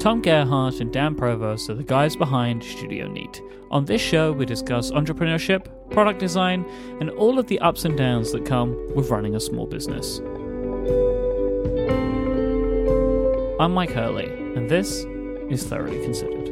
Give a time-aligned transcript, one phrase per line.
[0.00, 3.42] Tom Gerhardt and Dan Provost are the guys behind Studio Neat.
[3.70, 6.64] On this show, we discuss entrepreneurship, product design,
[7.00, 10.20] and all of the ups and downs that come with running a small business.
[13.60, 14.24] I'm Myke Hurley,
[14.56, 15.04] and this
[15.50, 16.46] is Thoroughly Considered.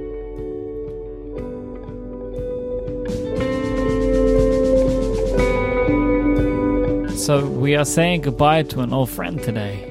[7.18, 9.90] So, we are saying goodbye to an old friend today,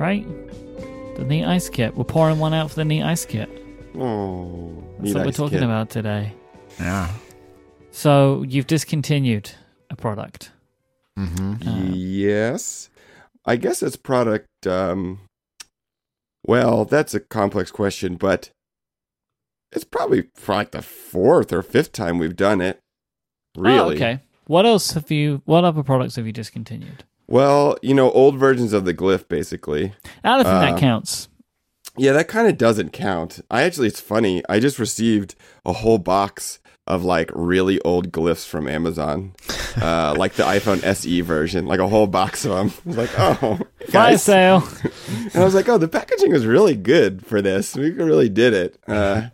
[0.00, 0.26] right?
[1.20, 1.94] The Neat Ice Kit.
[1.94, 3.50] We're pouring one out for the Neat Ice Kit.
[3.94, 5.62] Oh, That's what we're talking kit.
[5.62, 6.32] about today.
[6.78, 7.10] Yeah.
[7.90, 9.50] So, you've discontinued
[9.90, 10.50] a product.
[11.18, 11.68] Mm-hmm.
[11.68, 12.88] Uh, yes,
[13.44, 14.48] I guess it's product.
[14.66, 15.20] Um,
[16.46, 18.48] well, that's a complex question, but
[19.72, 22.80] it's probably for like the fourth or fifth time we've done it.
[23.58, 23.78] Really?
[23.78, 24.20] Oh, okay.
[24.46, 25.42] What else have you?
[25.44, 27.04] What other products have you discontinued?
[27.30, 29.92] Well, you know, old versions of the Glif, basically.
[30.24, 31.28] I don't think Uh, that counts.
[31.96, 33.40] Yeah, that kind of doesn't count.
[33.50, 34.42] I actually, it's funny.
[34.48, 39.32] I just received a whole box of like really old Glifs from Amazon,
[39.80, 42.72] uh, like the iPhone SE version, like a whole box of them.
[42.84, 43.58] I was like, oh,
[43.90, 44.66] Fire sale.
[45.32, 47.76] And I was like, oh, the packaging was really good for this.
[47.76, 48.76] We really did it.
[48.88, 49.28] Uh,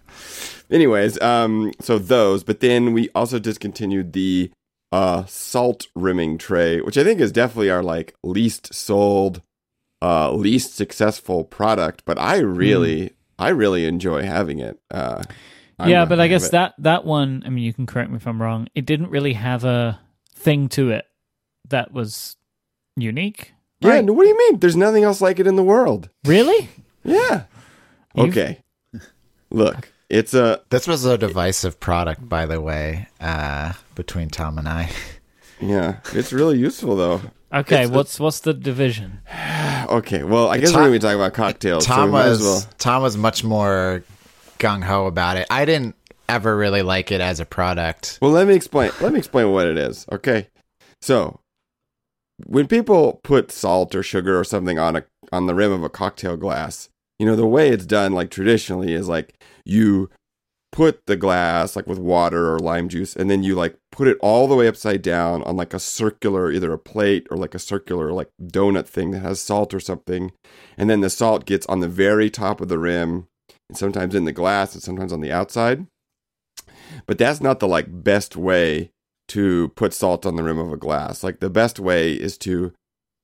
[0.71, 4.51] anyways, um, so those, but then we also discontinued the
[4.93, 9.43] uh, salt rimming tray, which I think is definitely our like least sold,
[10.03, 12.03] uh, least successful product.
[12.05, 14.79] But I really, I really enjoy having it.
[14.91, 15.23] Uh,
[15.79, 16.53] I'm yeah, but I guess it.
[16.53, 17.43] that that one.
[17.45, 18.69] I mean, you can correct me if I'm wrong.
[18.75, 20.01] It didn't really have a
[20.35, 21.05] thing to it
[21.69, 22.37] that was
[22.97, 23.53] unique.
[23.81, 24.59] Yeah, no, what do you mean?
[24.61, 26.09] There's nothing else like it in the world.
[26.25, 26.71] Really?
[27.05, 27.43] Yeah.
[28.15, 28.63] You've- Okay.
[29.51, 34.69] Look, it's a This was a divisive product, by the way, uh, between Tom and
[34.69, 34.91] I.
[35.61, 35.99] yeah.
[36.13, 37.21] It's really useful though.
[37.53, 37.85] Okay.
[37.85, 39.21] It's- what's what's the division?
[39.89, 41.87] Okay, well, I guess Tom- we're going to be talking about cocktails.
[41.87, 42.73] Tom we might was as well.
[42.79, 44.03] Tom was much more
[44.59, 45.47] gung ho about it.
[45.49, 45.95] I didn't
[46.29, 48.19] ever really like it as a product.
[48.21, 48.91] Well, let me explain.
[49.01, 50.05] Let me explain what it is.
[50.11, 50.49] Okay,
[51.01, 51.39] so
[52.47, 55.89] when people put salt or sugar or something on a on the rim of a
[55.89, 56.89] cocktail glass,
[57.19, 59.35] you know the way it's done, like traditionally, is like
[59.65, 60.11] you
[60.73, 64.19] put the glass like with water or lime juice, and then you like put it
[64.21, 67.59] all the way upside down on like a circular, either a plate or like a
[67.59, 70.33] circular like donut thing that has salt or something,
[70.77, 73.27] and then the salt gets on the very top of the rim,
[73.69, 75.87] and sometimes in the glass, and sometimes on the outside.
[77.07, 78.91] But that's not the like best way
[79.29, 81.25] to put salt on the rim of a glass.
[81.25, 82.73] Like the best way is to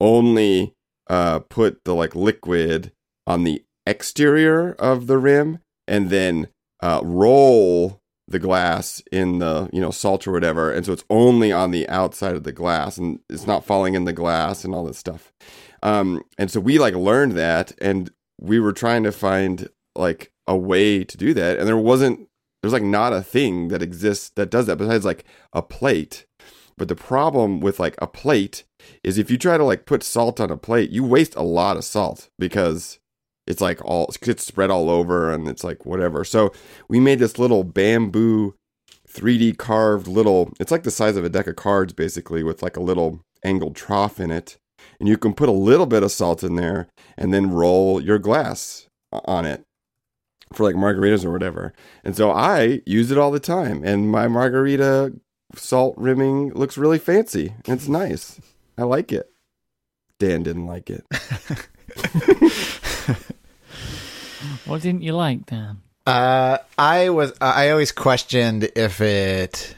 [0.00, 0.74] only
[1.08, 2.92] uh, put the like liquid
[3.26, 6.48] on the exterior of the rim and then
[6.82, 10.72] uh, roll the glass in the you know salt or whatever.
[10.72, 14.04] And so it's only on the outside of the glass and it's not falling in
[14.04, 15.32] the glass and all this stuff.
[15.82, 18.10] Um and so we like learned that and
[18.40, 21.58] we were trying to find like a way to do that.
[21.58, 22.28] And there wasn't
[22.62, 26.26] there's like not a thing that exists that does that besides like a plate.
[26.78, 28.64] But the problem with like a plate
[29.04, 31.76] is if you try to like put salt on a plate you waste a lot
[31.76, 32.98] of salt because
[33.46, 36.52] it's like all it's spread all over and it's like whatever so
[36.88, 38.54] we made this little bamboo
[39.08, 42.76] 3d carved little it's like the size of a deck of cards basically with like
[42.76, 44.58] a little angled trough in it
[45.00, 48.18] and you can put a little bit of salt in there and then roll your
[48.18, 48.88] glass
[49.24, 49.64] on it
[50.52, 51.72] for like margaritas or whatever.
[52.04, 55.12] And so I use it all the time, and my margarita
[55.54, 57.54] salt rimming looks really fancy.
[57.66, 58.40] It's nice.
[58.78, 59.30] I like it.
[60.18, 61.04] Dan didn't like it.
[64.64, 65.82] What didn't you like, Dan?
[66.06, 69.76] Uh, I was I always questioned if it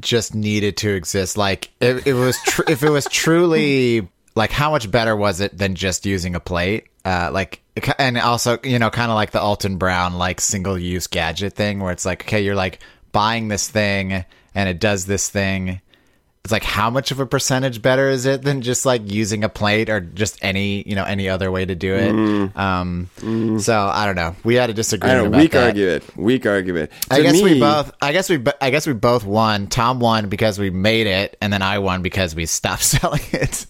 [0.00, 1.36] just needed to exist.
[1.36, 5.56] Like if it was tr- if it was truly like how much better was it
[5.56, 6.86] than just using a plate?
[7.04, 7.60] Uh, like
[7.98, 11.80] and also you know kind of like the Alton Brown like single use gadget thing
[11.80, 12.78] where it's like okay you're like
[13.12, 15.80] buying this thing and it does this thing.
[16.44, 19.48] It's like how much of a percentage better is it than just like using a
[19.48, 22.54] plate or just any you know any other way to do it?
[22.54, 23.08] Um,
[23.60, 24.36] so I don't know.
[24.44, 25.28] We had a disagreement don't know.
[25.38, 25.64] about Weak that.
[25.68, 26.16] argument.
[26.18, 26.90] Weak argument.
[27.10, 27.92] I To guess we both.
[28.02, 28.42] I guess we.
[28.60, 29.68] I guess we both won.
[29.68, 33.64] Tom won because we made it, and then I won because we stopped selling it.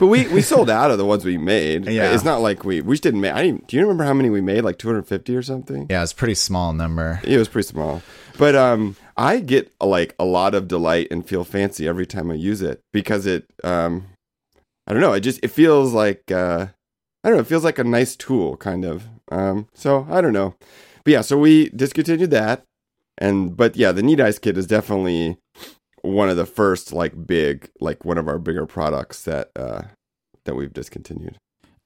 [0.00, 1.86] But we, we sold out of the ones we made.
[1.86, 2.12] Yeah.
[2.12, 3.32] It's not like we we just didn't make.
[3.32, 4.62] I didn't, do you remember how many we made?
[4.62, 5.86] Like two hundred fifty or something.
[5.88, 7.20] Yeah, it's a pretty small number.
[7.22, 8.02] It was pretty small.
[8.38, 12.34] But um I get like a lot of delight and feel fancy every time I
[12.34, 14.08] use it because it um
[14.88, 16.66] I don't know, it just it feels like uh
[17.22, 19.06] I don't know, it feels like a nice tool kind of.
[19.30, 20.56] Um so I don't know.
[21.04, 22.64] But yeah, so we discontinued that.
[23.16, 25.36] And but yeah, the Neat Ice Kit is definitely
[26.00, 29.82] one of the first like big like one of our bigger products that uh
[30.46, 31.36] that we've discontinued.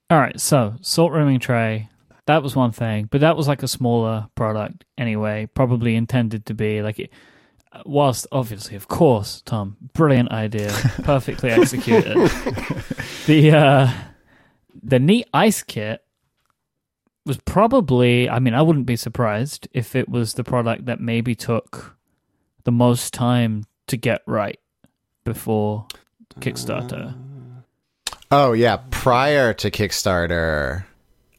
[0.09, 1.89] All right, so salt rimming tray.
[2.27, 6.53] That was one thing, but that was like a smaller product anyway, probably intended to
[6.53, 7.11] be like it.
[7.85, 10.69] Whilst obviously, of course, Tom, brilliant idea,
[11.03, 12.15] perfectly executed.
[13.27, 13.91] the uh,
[14.81, 16.03] the neat ice kit
[17.25, 18.29] was probably.
[18.29, 21.97] I mean, I wouldn't be surprised if it was the product that maybe took
[22.63, 24.59] the most time to get right
[25.23, 25.87] before
[26.39, 27.15] Kickstarter.
[28.31, 30.85] Oh yeah, prior to Kickstarter,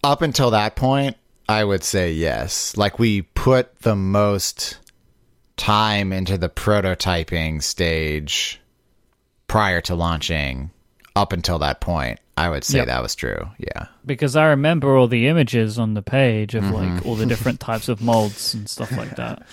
[0.02, 1.16] up until that point,
[1.48, 2.76] I would say yes.
[2.76, 4.78] Like we put the most
[5.56, 8.60] time into the prototyping stage
[9.46, 10.70] prior to launching
[11.16, 12.20] up until that point.
[12.36, 12.86] I would say Yep.
[12.86, 13.48] that was true.
[13.58, 13.86] Yeah.
[14.06, 17.08] Because I remember all the images on the page of like mm-hmm.
[17.08, 19.42] all the different types of molds and stuff like that.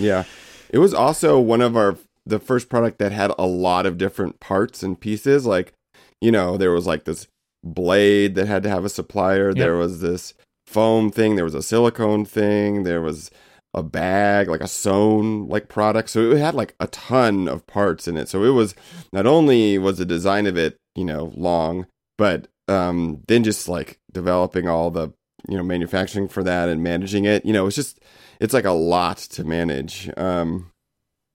[0.00, 0.22] Yeah.
[0.70, 4.38] It was also one of our the first product that had a lot of different
[4.38, 5.44] parts and pieces.
[5.44, 5.72] Like,
[6.20, 7.26] you know, there was like this
[7.64, 9.52] blade that had to have a supplier.
[9.52, 10.34] There was this
[10.66, 11.36] foam thing.
[11.36, 12.84] There was a silicone thing.
[12.84, 13.30] There was
[13.74, 16.10] a bag, like a sewn like product.
[16.10, 18.28] So it had like a ton of parts in it.
[18.28, 18.74] So it was
[19.12, 23.98] not only was the design of it, you know, long, but um then just like
[24.12, 25.12] developing all the
[25.48, 27.44] you know manufacturing for that and managing it.
[27.44, 28.00] You know, it's just
[28.40, 30.10] it's like a lot to manage.
[30.16, 30.70] Um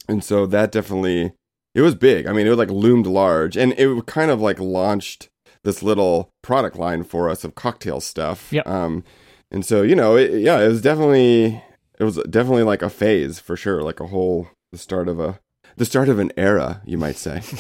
[0.08, 1.34] and so that definitely
[1.76, 2.28] it was big.
[2.28, 5.30] I mean, it was like loomed large and it kind of like launched
[5.64, 8.52] this little product line for us of cocktail stuff.
[8.52, 8.68] Yep.
[8.68, 9.04] Um
[9.52, 11.64] and so, you know, it, yeah, it was definitely
[12.00, 15.40] it was definitely like a phase for sure, like a whole the start of a
[15.78, 17.42] the start of an era, you might say.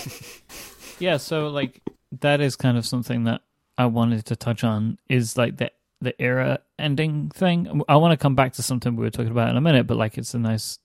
[1.00, 1.82] Yeah, so like
[2.22, 3.42] that is kind of something that
[3.78, 5.72] I wanted to touch on is like the
[6.02, 7.82] the era ending thing.
[7.88, 9.98] I want to come back to something we were talking about in a minute, but
[9.98, 10.80] like it's a nice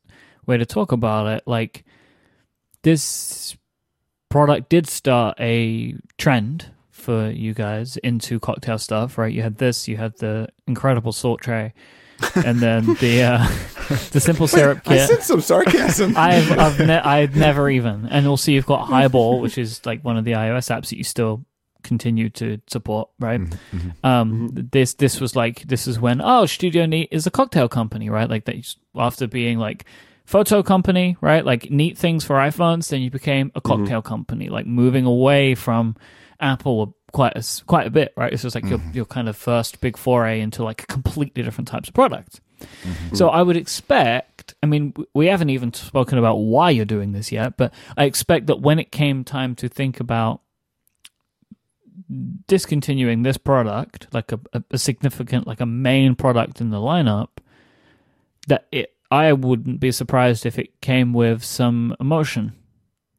[0.46, 1.42] way to talk about it.
[1.46, 1.84] Like
[2.82, 3.56] this
[4.28, 9.32] product did start a trend for you guys into cocktail stuff, right?
[9.32, 11.72] You had this, you had the incredible salt tray,
[12.34, 13.48] and then the uh,
[14.10, 15.08] the simple syrup I kit.
[15.08, 16.14] said some sarcasm.
[16.16, 20.16] I've I've, ne- I've never even, and also you've got Highball, which is like one
[20.16, 21.44] of the iOS apps that you still
[21.82, 23.40] continue to support, right?
[24.02, 28.10] Um, this this was like this is when oh, Studio Neat is a cocktail company,
[28.10, 28.28] right?
[28.28, 28.56] Like that
[28.96, 29.84] after being like
[30.26, 31.44] photo company, right?
[31.44, 35.96] Like neat things for iPhones, then you became a cocktail company, like moving away from
[36.40, 38.32] Apple quite a, quite a bit, right?
[38.32, 38.96] It's just like your mm-hmm.
[38.96, 42.40] your kind of first big foray into like completely different types of products.
[42.60, 43.14] Mm-hmm.
[43.14, 47.30] So I would expect, I mean, we haven't even spoken about why you're doing this
[47.30, 50.40] yet, but I expect that when it came time to think about
[52.46, 57.28] discontinuing this product, like a, a, a significant, like a main product in the lineup,
[58.48, 62.54] that it, I wouldn't be surprised if it came with some emotion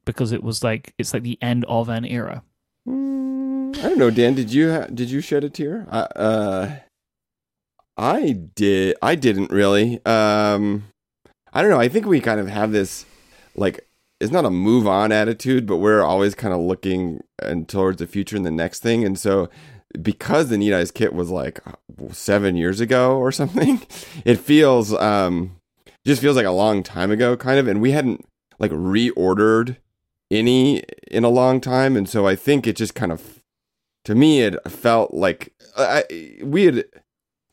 [0.05, 2.43] because it was like, it's like the end of an era.
[2.87, 4.35] I don't know, Dan.
[4.35, 5.87] Did you did you shed a tear?
[5.89, 6.75] I, uh,
[7.97, 8.95] I did.
[9.01, 10.03] I didn't really.
[10.05, 10.85] Um,
[11.53, 11.79] I don't know.
[11.79, 13.05] I think we kind of have this
[13.55, 13.87] like
[14.19, 18.07] it's not a move on attitude, but we're always kind of looking and towards the
[18.07, 19.05] future and the next thing.
[19.05, 19.49] And so,
[20.01, 21.59] because the Neat Ice kit was like
[22.11, 23.81] seven years ago or something,
[24.25, 25.57] it feels um
[26.05, 27.67] just feels like a long time ago, kind of.
[27.67, 28.25] And we hadn't
[28.59, 29.77] like reordered
[30.31, 33.41] any in a long time, and so I think it just kind of
[34.05, 36.03] to me it felt like I,
[36.43, 36.85] we had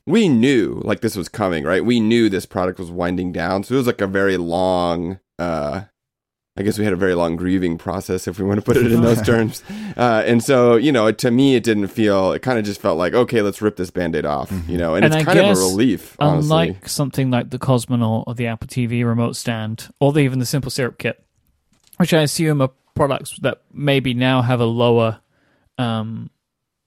[0.07, 1.85] we knew like this was coming right?
[1.85, 5.83] We knew this product was winding down so it was like a very long uh
[6.59, 8.91] i guess we had a very long grieving process if we want to put it
[8.91, 9.63] in those terms.
[9.97, 12.97] Uh and so you know to me it didn't feel it kind of just felt
[12.97, 14.95] like okay let's rip this band-aid off you know?
[14.95, 16.47] And, And it's I kind of a relief honestly.
[16.47, 20.47] Unlike something like the Cosmonaut or the Apple TV remote stand, or the, even the
[20.47, 21.23] Simple Syrup kit,
[21.97, 25.21] which I assume are products that maybe now have a lower
[25.79, 26.31] um,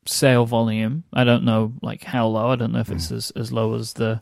[0.05, 1.03] sale volume.
[1.13, 2.49] I don't know like how low.
[2.49, 4.21] I don't know if it's as, as low as the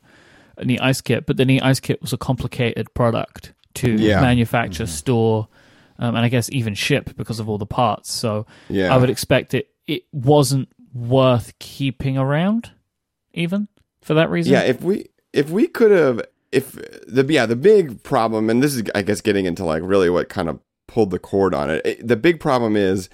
[0.63, 4.21] Neat Ice Kit, but the Neat Ice Kit was a complicated product to Yeah.
[4.21, 5.47] manufacture, store,
[5.99, 8.11] um, and I guess even ship because of all the parts.
[8.11, 9.69] So yeah I would expect it.
[9.87, 12.71] It wasn't worth keeping around,
[13.33, 13.67] even
[14.01, 14.53] for that reason.
[14.53, 16.71] Yeah, if we if we could have if
[17.07, 20.27] the yeah the big problem and this is I guess getting into like really what
[20.29, 21.85] kind of pulled the cord on it.
[21.85, 23.09] it- the big problem is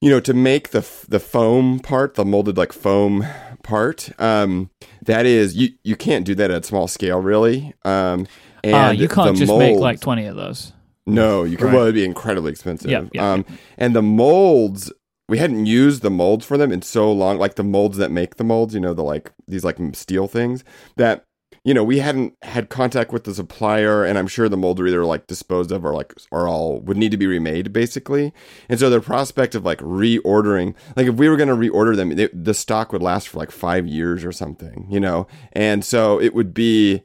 [0.00, 3.24] you know to make the the foam part the molded like foam
[3.62, 4.70] part um
[5.02, 8.26] that is you you can't do that at small scale really um
[8.62, 10.72] and Ah, you can't just make like twenty of those.
[11.06, 11.66] no, you can.
[11.68, 11.74] Right.
[11.74, 12.90] Well, it'd be incredibly expensive.
[12.90, 13.44] Yeah, yeah, um,
[13.78, 14.90] and the molds,
[15.28, 17.38] we hadn't used the molds for them in so long.
[17.38, 20.64] Like the molds that make the molds, you know, the like these like steel things
[20.96, 21.24] that
[21.64, 24.86] you know, we hadn't had contact with the supplier, and I'm sure the molds are
[24.86, 28.32] either like disposed of or like are all would need to be remade, basically.
[28.68, 32.16] And so the prospect of like reordering, like if we were going to reorder them,
[32.16, 35.26] it, the stock would last for like five years or something, you know.
[35.52, 37.02] And so it would be,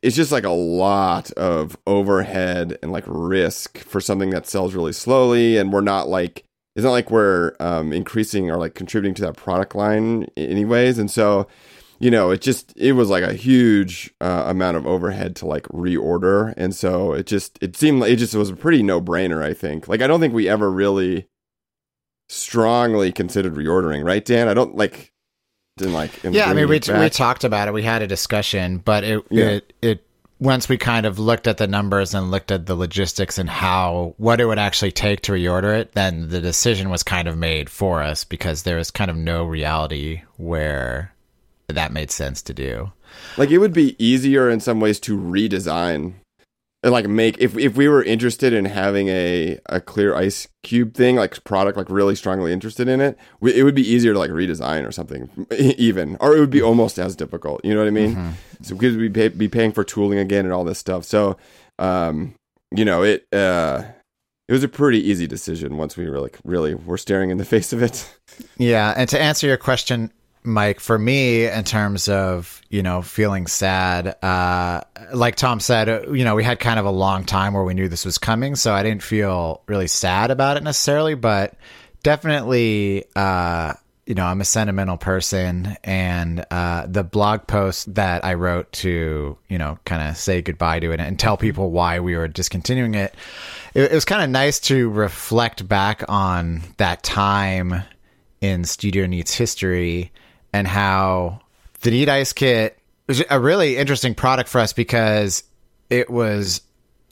[0.00, 4.92] it's just like a lot of overhead and like risk for something that sells really
[4.92, 6.44] slowly, and we're not like.
[6.74, 10.98] It's not like we're um, increasing or like contributing to that product line anyways.
[10.98, 11.46] And so
[12.02, 15.62] you know, it just it was like a huge uh, amount of overhead to like
[15.68, 19.40] reorder, and so it just it seemed like it just was a pretty no brainer.
[19.40, 19.86] I think.
[19.86, 21.28] Like I don't think we ever really
[22.28, 24.48] strongly considered reordering, right, Dan?
[24.48, 25.12] I don't like
[25.76, 26.10] didn't like.
[26.24, 27.74] Yeah, I mean, we we talked about it.
[27.74, 29.44] We had a discussion, but it yeah.
[29.44, 30.06] it it
[30.40, 34.12] once we kind of looked at the numbers and looked at the logistics and how
[34.16, 37.70] what it would actually take to reorder it, then the decision was kind of made
[37.70, 41.11] for us because there was kind of no reality where
[41.72, 42.92] that made sense to do.
[43.36, 46.14] Like it would be easier in some ways to redesign
[46.82, 50.94] and like make if if we were interested in having a a clear ice cube
[50.94, 54.18] thing like product like really strongly interested in it we, it would be easier to
[54.18, 57.86] like redesign or something even or it would be almost as difficult you know what
[57.86, 58.30] i mean mm-hmm.
[58.62, 61.36] so because we'd pay, be paying for tooling again and all this stuff so
[61.78, 62.34] um
[62.74, 63.82] you know it uh
[64.48, 67.44] it was a pretty easy decision once we were like really were staring in the
[67.54, 68.18] face of it
[68.58, 70.12] yeah and to answer your question
[70.44, 74.82] Myke, for me, in terms of, you know, feeling sad, uh,
[75.14, 77.74] like Tom said, uh, you know, we had kind of a long time where we
[77.74, 78.56] knew this was coming.
[78.56, 81.54] So I didn't feel really sad about it necessarily, but
[82.02, 88.34] definitely, uh, you know, I'm a sentimental person, and uh, the blog post that I
[88.34, 92.16] wrote to, you know, kind of say goodbye to it and tell people why we
[92.16, 93.14] were discontinuing it,
[93.74, 97.84] it, it was kind of nice to reflect back on that time
[98.40, 100.10] in Studio Neat's history
[100.52, 101.40] and how
[101.80, 102.78] the Neat Ice Kit
[103.08, 105.42] was a really interesting product for us because
[105.90, 106.62] it was,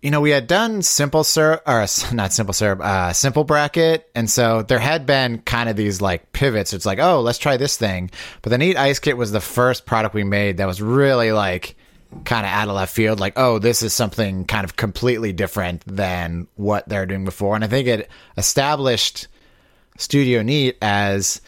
[0.02, 4.30] you know, we had done simple syrup or not simple syrup, uh, simple bracket, and
[4.30, 6.72] so there had been kind of these like pivots.
[6.72, 8.10] It's like, oh, let's try this thing,
[8.42, 11.76] but the Neat Ice Kit was the first product we made that was really like
[12.24, 13.20] kind of out of left field.
[13.20, 17.54] Like oh this is something kind of completely different than what they're doing before.
[17.54, 19.28] And i think it established
[19.96, 21.40] studio neat as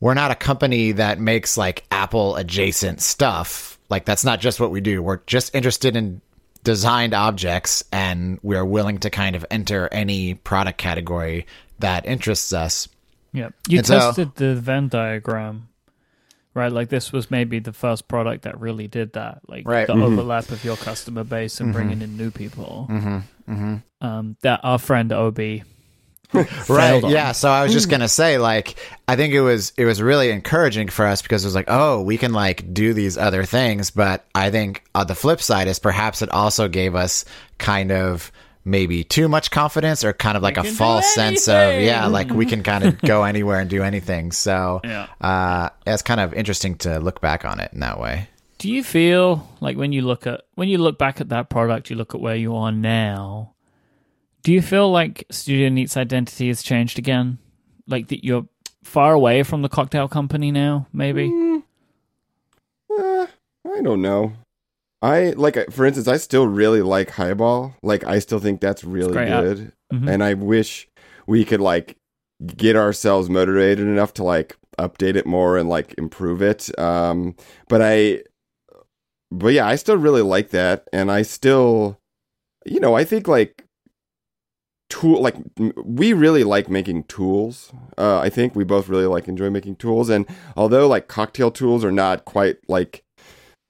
[0.00, 3.78] we're not a company that makes like Apple adjacent stuff.
[3.90, 5.02] Like that's not just what we do.
[5.02, 6.22] We're just interested in
[6.64, 11.46] designed objects and we're willing to kind of enter any product category
[11.78, 12.88] that interests us.
[13.32, 13.50] Yeah.
[13.68, 15.68] You and tested so, the Venn diagram,
[16.54, 16.72] right?
[16.72, 19.40] Like this was maybe the first product that really did that.
[19.48, 19.86] Like right.
[19.86, 20.02] the mm-hmm.
[20.02, 21.76] overlap of your customer base and mm-hmm.
[21.76, 22.86] bringing in new people.
[22.90, 23.52] Mm-hmm.
[23.52, 23.76] mm-hmm.
[24.02, 25.62] Um, that our friend Obi
[26.68, 28.76] right yeah so i was just gonna say like
[29.08, 32.02] i think it was it was really encouraging for us because it was like oh
[32.02, 35.78] we can like do these other things but i think uh, the flip side is
[35.78, 37.24] perhaps it also gave us
[37.58, 38.30] kind of
[38.64, 42.30] maybe too much confidence or kind of like we a false sense of yeah like
[42.30, 44.32] we can kind of go anywhere and do anything.
[44.32, 45.06] So yeah.
[45.20, 48.28] uh it's kind of interesting to look back on it in that way.
[48.58, 51.90] Do you feel like when you look at when you look back at that product
[51.90, 53.54] you look at where you are now
[54.42, 57.38] do you feel like Studio Neat's identity has changed again?
[57.86, 58.46] Like that you're
[58.82, 61.28] far away from the cocktail company now, maybe?
[61.28, 61.62] Mm,
[62.98, 63.26] uh,
[63.66, 64.32] I don't know.
[65.02, 67.74] I like, for instance, I still really like Highball.
[67.82, 70.08] Like, I still think that's really good, mm-hmm.
[70.08, 70.88] and I wish
[71.26, 71.96] we could like
[72.56, 76.78] get ourselves motivated enough to like update it more and like improve it.
[76.78, 77.34] Um,
[77.68, 78.22] but I,
[79.30, 81.98] but yeah, I still really like that, and I still,
[82.66, 83.64] you know, I think like
[84.90, 85.36] tool like
[85.84, 87.72] we really like making tools.
[87.96, 90.10] Uh, i think we both really like enjoy making tools.
[90.10, 93.02] And although like cocktail tools are not quite like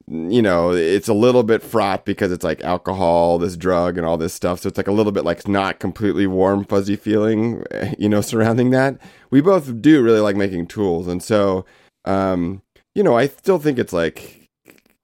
[0.09, 4.17] you know it's a little bit fraught because it's like alcohol this drug and all
[4.17, 4.61] this stuff.
[4.61, 7.63] So it's like a little bit like not completely warm fuzzy feeling
[7.99, 8.99] you know surrounding that.
[9.31, 11.07] We both do really like making tools.
[11.07, 11.65] And so
[12.07, 12.63] um
[12.95, 14.40] you know i still think it's like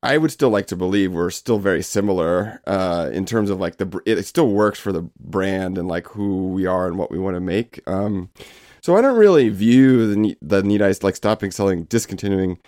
[0.07, 3.79] I would still like to believe we're still very similar uh, in terms of like
[3.79, 7.19] the it still works for the brand and like who we are and what we
[7.19, 7.81] want to make.
[7.89, 8.31] Um,
[8.81, 12.59] so I don't really view the the neat ice like stopping selling discontinuing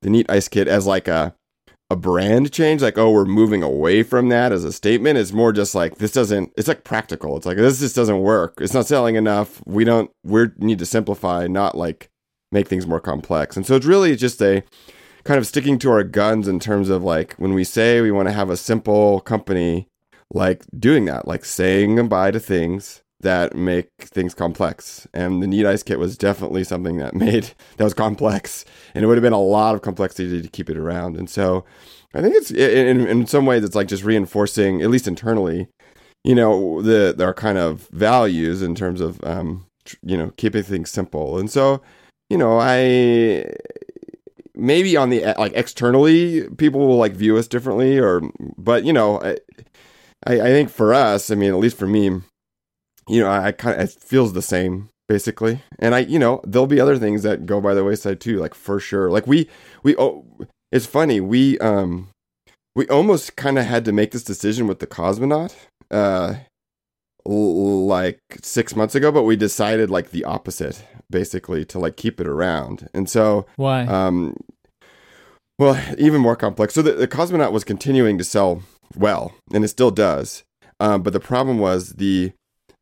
[0.00, 1.34] the neat ice kit as like a
[1.88, 5.18] a brand change like oh we're moving away from that as a statement.
[5.18, 7.36] It's more just like this doesn't it's like practical.
[7.36, 8.54] It's like this just doesn't work.
[8.58, 9.62] It's not selling enough.
[9.66, 12.08] We don't we need to simplify not like
[12.52, 13.54] make things more complex.
[13.54, 14.62] And so it's really just a
[15.26, 18.28] kind of sticking to our guns in terms of like when we say we want
[18.28, 19.88] to have a simple company,
[20.32, 25.08] like doing that, like saying goodbye to things that make things complex.
[25.12, 28.64] And the Neat Ice Kit was definitely something that made that was complex,
[28.94, 31.16] and it would have been a lot of complexity to keep it around.
[31.16, 31.64] And so,
[32.14, 35.68] I think it's in in some ways it's like just reinforcing, at least internally,
[36.24, 39.66] you know, the our kind of values in terms of um,
[40.02, 41.38] you know keeping things simple.
[41.38, 41.82] And so,
[42.30, 43.52] you know, I
[44.56, 48.22] maybe on the like externally people will like view us differently, or
[48.58, 49.36] but you know, I
[50.26, 52.04] I, think for us, I mean, at least for me,
[53.08, 55.62] you know, I, I kind of it feels the same basically.
[55.78, 58.54] And I, you know, there'll be other things that go by the wayside too, like
[58.54, 59.10] for sure.
[59.10, 59.48] Like we,
[59.82, 60.24] we, oh,
[60.72, 61.20] it's funny.
[61.20, 62.08] We, um,
[62.74, 65.54] we almost kind of had to make this decision with the cosmonaut,
[65.90, 66.34] uh,
[67.28, 72.26] like six months ago, but we decided like the opposite, basically, to like keep it
[72.26, 72.88] around.
[72.94, 73.86] And so, Why?
[73.86, 74.36] um,
[75.58, 76.74] well, even more complex.
[76.74, 78.62] So the, the cosmonaut was continuing to sell
[78.96, 80.44] well, and it still does.
[80.78, 82.32] Um, but the problem was the,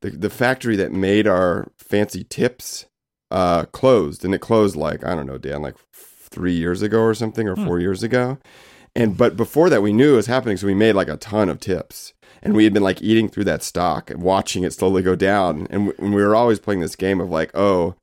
[0.00, 2.86] the the factory that made our fancy tips
[3.30, 7.14] uh, closed, and it closed like I don't know, Dan, like three years ago or
[7.14, 8.38] something, or four years ago.
[8.96, 11.48] And but before that, we knew it was happening, so we made like a ton
[11.48, 12.12] of tips,
[12.44, 15.66] and we had been like eating through that stock and watching it slowly go down.
[15.70, 17.96] And, and we were always playing this game of like, oh,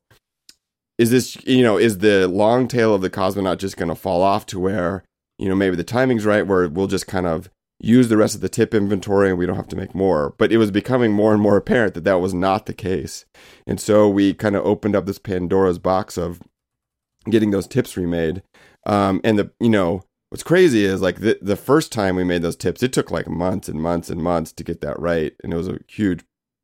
[0.98, 4.22] is this you know is the long tail of the cosmonaut just going to fall
[4.22, 5.04] off to where
[5.40, 8.42] you know maybe the timing's right where we'll just kind of use the rest of
[8.42, 10.36] the tip inventory and we don't have to make more.
[10.38, 13.26] But it was becoming more and more apparent that that was not the case.
[13.66, 16.40] And so we kind of opened up this pandora's box of
[17.30, 18.44] getting those tips remade.
[18.86, 22.42] Um, and the you know what's crazy is like the, the first time we made
[22.42, 25.54] those tips it took like months and months and months to get that right and
[25.54, 26.22] it was a huge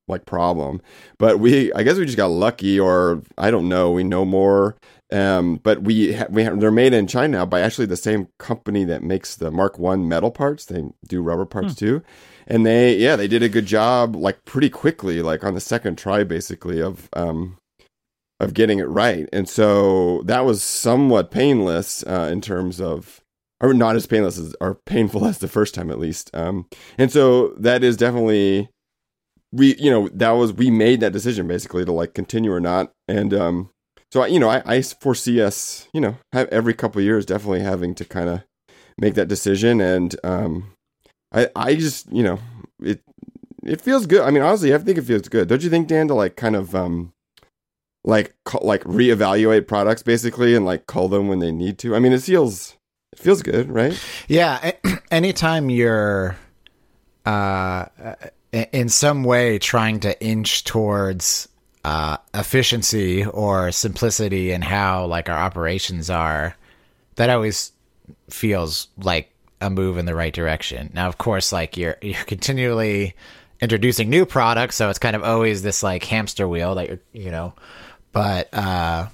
[0.08, 0.82] like problem.
[1.18, 4.76] But we i guess we just got lucky or i don't know we know more.
[5.12, 8.84] Um but we ha- we ha- they're made in china by actually the same company
[8.86, 10.66] that makes the mark 1 metal parts.
[10.66, 12.04] They do rubber parts too.
[12.48, 15.98] And they yeah they did a good job like pretty quickly like on the second
[15.98, 17.58] try basically of um
[18.40, 19.28] of getting it right.
[19.34, 23.22] And so that was somewhat painless uh, in terms of
[23.62, 26.30] or not as painless as are painful as the first time at least.
[26.34, 28.70] Um and so that is definitely
[29.52, 32.92] we you know that was we made that decision basically to like continue or not.
[33.08, 33.70] And um
[34.12, 37.62] so I, you know I, I foresee us you know have every couple years definitely
[37.62, 38.44] having to kind of
[38.98, 39.82] make that decision.
[39.82, 40.74] And um
[41.34, 42.40] i i just you know
[42.82, 43.02] it
[43.64, 44.22] it feels good.
[44.22, 45.48] I mean honestly i think it feels good.
[45.48, 47.14] Don't you think dan to like kind of um
[48.04, 51.96] like like reevaluate products basically and like call them when they need to?
[51.96, 52.77] I mean it feels
[53.14, 54.72] it feels good right Yeah,
[55.12, 56.38] anytime you're
[57.26, 57.86] uh,
[58.52, 61.48] in some way trying to inch towards
[61.84, 66.56] uh, efficiency or simplicity in how like our operations are,
[67.16, 67.72] that always
[68.30, 70.92] feels like a move in the right direction.
[70.94, 73.16] Now, of course, like you're you're continually
[73.62, 77.32] introducing new products, so it's kind of always this like hamster wheel that you're you
[77.32, 77.54] know,
[78.12, 79.08] but uh,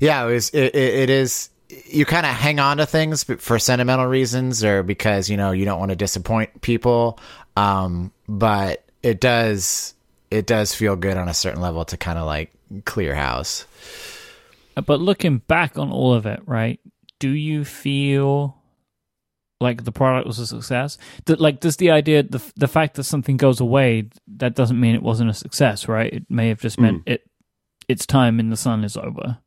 [0.00, 3.58] yeah, it was it, it, it is you kind of hang on to things for
[3.58, 7.18] sentimental reasons or because you know you don't want to disappoint people
[7.56, 9.94] um but it does
[10.30, 12.52] it does feel good on a certain level to kind of like
[12.84, 13.66] clear house
[14.86, 16.78] But looking back on all of it, right?
[17.18, 18.56] Do you feel
[19.60, 20.98] like the product was a success?
[21.24, 24.94] D- like, does the idea the the fact that something goes away that doesn't mean
[24.94, 26.12] it wasn't a success, right?
[26.12, 27.28] It may have just meant it
[27.88, 29.38] its time in the sun is over.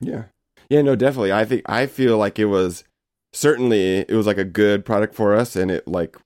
[0.00, 0.24] Yeah.
[0.68, 1.32] Yeah, no, definitely.
[1.32, 2.84] I think I feel like it was
[3.32, 6.16] certainly it was like a good product for us and it like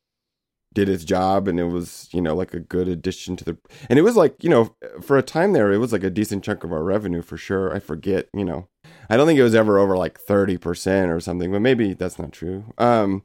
[0.74, 3.56] did its job and it was, you know, like a good addition to the
[3.88, 6.44] and it was like, you know, for a time there it was like a decent
[6.44, 7.74] chunk of our revenue for sure.
[7.74, 8.68] I forget, you know.
[9.08, 12.32] I don't think it was ever over like 30% or something, but maybe that's not
[12.32, 12.64] true.
[12.78, 13.22] Um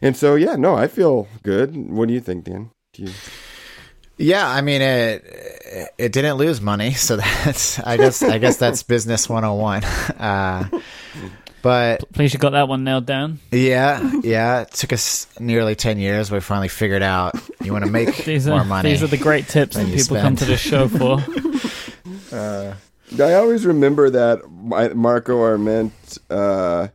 [0.00, 1.76] and so yeah, no, I feel good.
[1.76, 2.70] What do you think, Dan?
[2.92, 3.12] Do you
[4.18, 5.24] yeah i mean it
[5.98, 9.84] it didn't lose money so that's i guess i guess that's business 101
[10.20, 10.68] uh
[11.60, 13.40] but Please, you got that one nailed down.
[13.50, 17.90] yeah yeah it took us nearly 10 years we finally figured out you want to
[17.90, 20.36] make These more are money these are the great tips that than you people come
[20.36, 21.18] to this show for.
[22.32, 22.74] Uh,
[23.20, 25.92] I always remember that my- Marco Arment,
[26.30, 26.88] uh,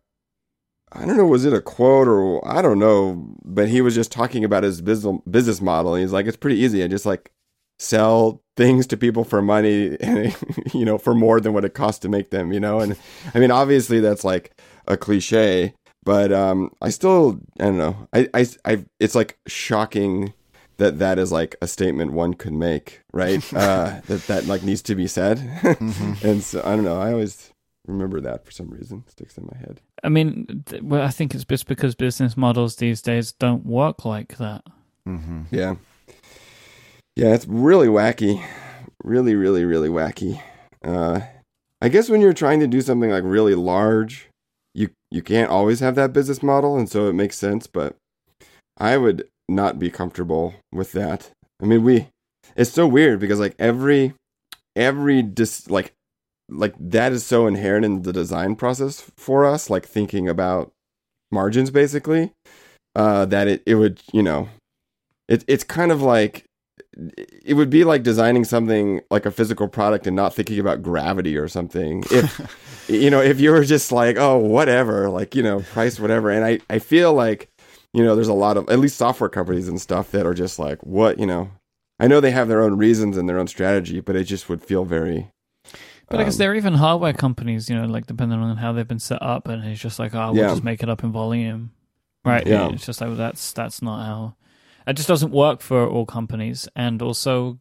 [0.96, 4.12] I don't know, was it a quote or I don't know, but he was just
[4.12, 5.96] talking about his business business model.
[5.96, 6.84] He's like, it's pretty easy.
[6.84, 7.32] I just like
[7.80, 10.36] sell things to people for money, and
[10.74, 12.54] you know, for more than what it costs to make them.
[12.54, 12.96] You know, and
[13.34, 14.52] I mean, obviously that's like
[14.88, 20.34] a cliche, but um, I still, I don't know, I, I, I, it's like shocking
[20.78, 23.42] that that is like a statement one could make, right?
[23.54, 25.40] uh, that that like needs to be said,
[26.24, 27.02] and so I don't know.
[27.02, 27.53] I always
[27.88, 29.82] remember that for some reason, sticks in my head.
[30.04, 34.06] I mean, th- well, I think it's just because business models these days don't work
[34.06, 34.64] like that.
[35.08, 35.44] Mm-hmm.
[35.52, 35.76] Yeah,
[37.16, 38.44] yeah, it's really wacky,
[39.04, 40.42] really, really, really wacky.
[40.84, 41.22] Uh,
[41.82, 44.30] I guess when you're trying to do something like really large,
[44.74, 47.68] you you can't always have that business model, and so it makes sense.
[47.68, 47.96] But
[48.78, 51.30] I would not be comfortable with that.
[51.62, 52.08] I mean, we
[52.56, 54.14] it's so weird because like every
[54.76, 55.94] every dis like
[56.54, 60.72] like that is so inherent in the design process for us, like thinking about
[61.32, 62.32] margins basically,
[62.96, 64.50] uh, that it it would you know,
[65.28, 66.46] it it's kind of like
[67.46, 71.38] it would be like designing something like a physical product and not thinking about gravity
[71.38, 72.04] or something.
[72.12, 76.30] If you know, if you were just like, oh, whatever, like you know, price whatever,
[76.30, 77.50] and I I feel like
[77.94, 80.60] you know, there's a lot of at least software companies and stuff that are just
[80.60, 81.52] like, what you know.
[82.00, 84.64] I know they have their own reasons and their own strategy, but it just would
[84.64, 85.30] feel very
[86.10, 88.72] But I guess Um, there are even hardware companies, you know, like depending on how
[88.74, 90.50] they've been set up, and it's just like, oh, we'll Yeah.
[90.50, 91.72] just make it up in volume,
[92.26, 92.46] right?
[92.46, 92.70] Yeah.
[92.70, 94.36] It's just like well, that's that's not how.
[94.86, 97.58] It just doesn't work for all companies, and also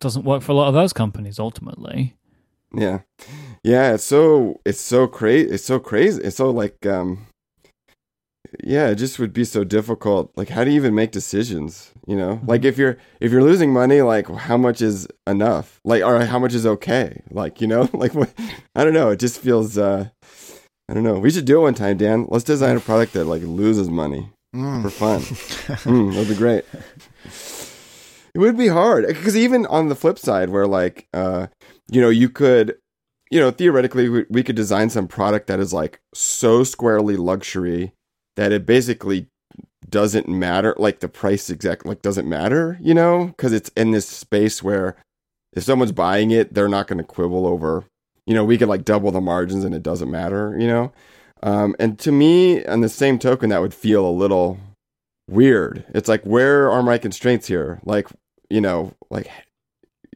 [0.00, 2.14] doesn't work for a lot of those companies ultimately.
[2.74, 3.00] Yeah.
[3.62, 6.22] Yeah, it's so it's so crazy it's so crazy.
[6.22, 7.26] It's so like um
[8.62, 10.30] yeah, it just would be so difficult.
[10.36, 12.40] Like how do you even make decisions, you know?
[12.46, 15.80] Like if you're if you're losing money, like how much is enough?
[15.84, 17.22] Like or how much is okay?
[17.30, 17.88] Like, you know?
[17.94, 18.32] Like what
[18.74, 20.08] I don't know, it just feels uh
[20.88, 21.18] I don't know.
[21.18, 22.26] We should do it one time, Dan.
[22.28, 24.82] Let's design a product that like loses money Mm.
[24.82, 25.20] for fun.
[25.86, 26.64] mm, that'd be great.
[28.34, 31.46] It would be hard because even on the flip side, where like, uh,
[31.90, 32.76] you know, you could,
[33.30, 37.92] you know, theoretically, we, we could design some product that is like so squarely luxury
[38.36, 39.26] that it basically
[39.88, 44.08] doesn't matter, like the price exact, like doesn't matter, you know, because it's in this
[44.08, 44.96] space where
[45.52, 47.84] if someone's buying it, they're not going to quibble over,
[48.26, 50.92] you know, we could like double the margins and it doesn't matter, you know.
[51.42, 54.58] Um, and to me, on the same token, that would feel a little
[55.28, 55.84] weird.
[55.94, 57.80] It's like, where are my constraints here?
[57.84, 58.08] Like,
[58.48, 59.28] you know, like,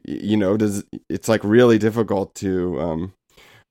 [0.05, 3.13] you know, does it's like really difficult to um,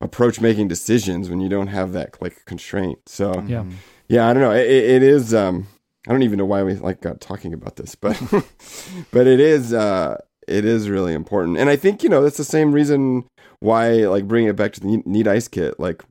[0.00, 2.98] approach making decisions when you don't have that like constraint.
[3.06, 3.64] So Yeah.
[4.08, 4.52] Yeah, I don't know.
[4.52, 5.34] It, it is.
[5.34, 5.66] Um,
[6.08, 8.20] I don't even know why we like got talking about this, but
[9.10, 9.72] but it is.
[9.72, 13.24] Uh, it is really important, and I think you know that's the same reason
[13.60, 16.04] why like bringing it back to the Neat Ice Kit, like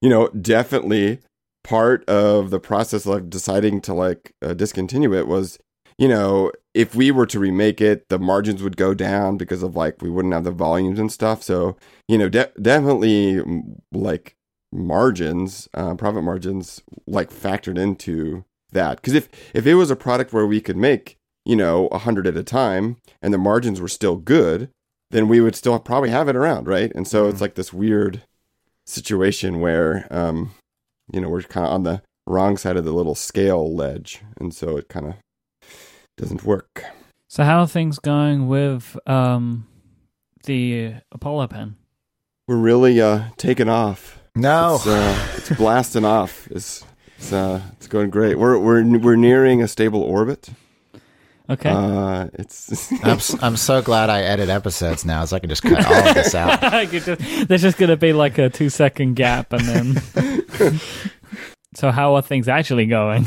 [0.00, 1.20] you know, definitely
[1.64, 5.58] part of the process of deciding to like uh, discontinue it was,
[5.98, 9.76] you know, if we were to remake it, the margins would go down because of
[9.76, 11.42] like we wouldn't have the volumes and stuff.
[11.42, 13.42] So you know, de- definitely
[13.92, 14.36] like
[14.72, 18.96] margins, uh, profit margins, like factored into that.
[18.96, 22.26] Because if if it was a product where we could make you know a hundred
[22.26, 24.70] at a time and the margins were still good,
[25.10, 26.92] then we would still probably have it around, right?
[26.94, 28.22] And so it's like this weird
[28.86, 30.52] situation where um,
[31.12, 34.54] you know we're kind of on the wrong side of the little scale ledge, and
[34.54, 35.14] so it kind of
[36.16, 36.84] doesn't work.
[37.26, 39.66] So how are things going with um,
[40.44, 41.76] the Apollo pen?
[42.46, 44.17] We're really uh, taking off.
[44.38, 44.76] No.
[44.76, 46.46] It's, uh, it's blasting off.
[46.50, 46.84] It's
[47.16, 48.38] it's uh, it's going great.
[48.38, 50.48] We're we're we're nearing a stable orbit.
[51.50, 51.70] Okay.
[51.70, 55.62] Uh, it's I'm, s- I'm so glad I edit episodes now, so I can just
[55.62, 56.60] cut all of this out.
[56.90, 60.78] Just- There's just going to be like a two second gap, and then.
[61.74, 63.26] so how are things actually going?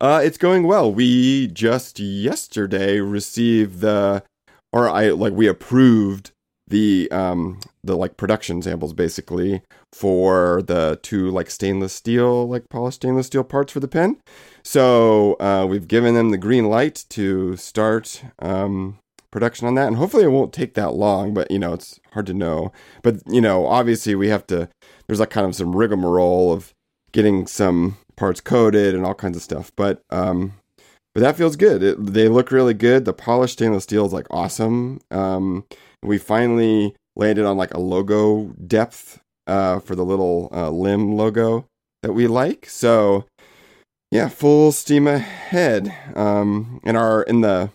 [0.00, 0.92] Uh, it's going well.
[0.92, 4.24] We just yesterday received the,
[4.72, 6.32] or I like we approved
[6.70, 12.96] the um the like production samples basically for the two like stainless steel like polished
[12.96, 14.16] stainless steel parts for the pen.
[14.62, 18.98] So uh, we've given them the green light to start um
[19.30, 21.34] production on that, and hopefully it won't take that long.
[21.34, 22.72] But you know it's hard to know.
[23.02, 24.68] But you know obviously we have to.
[25.06, 26.72] There's like kind of some rigmarole of
[27.12, 29.72] getting some parts coated and all kinds of stuff.
[29.74, 30.54] But um,
[31.14, 31.82] but that feels good.
[31.82, 33.04] It, they look really good.
[33.04, 35.00] The polished stainless steel is like awesome.
[35.10, 35.64] Um,
[36.02, 41.66] we finally landed on like a logo depth uh, for the little uh, limb logo
[42.02, 42.66] that we like.
[42.66, 43.26] So
[44.10, 45.94] yeah, full steam ahead.
[46.14, 47.70] Um, and our in the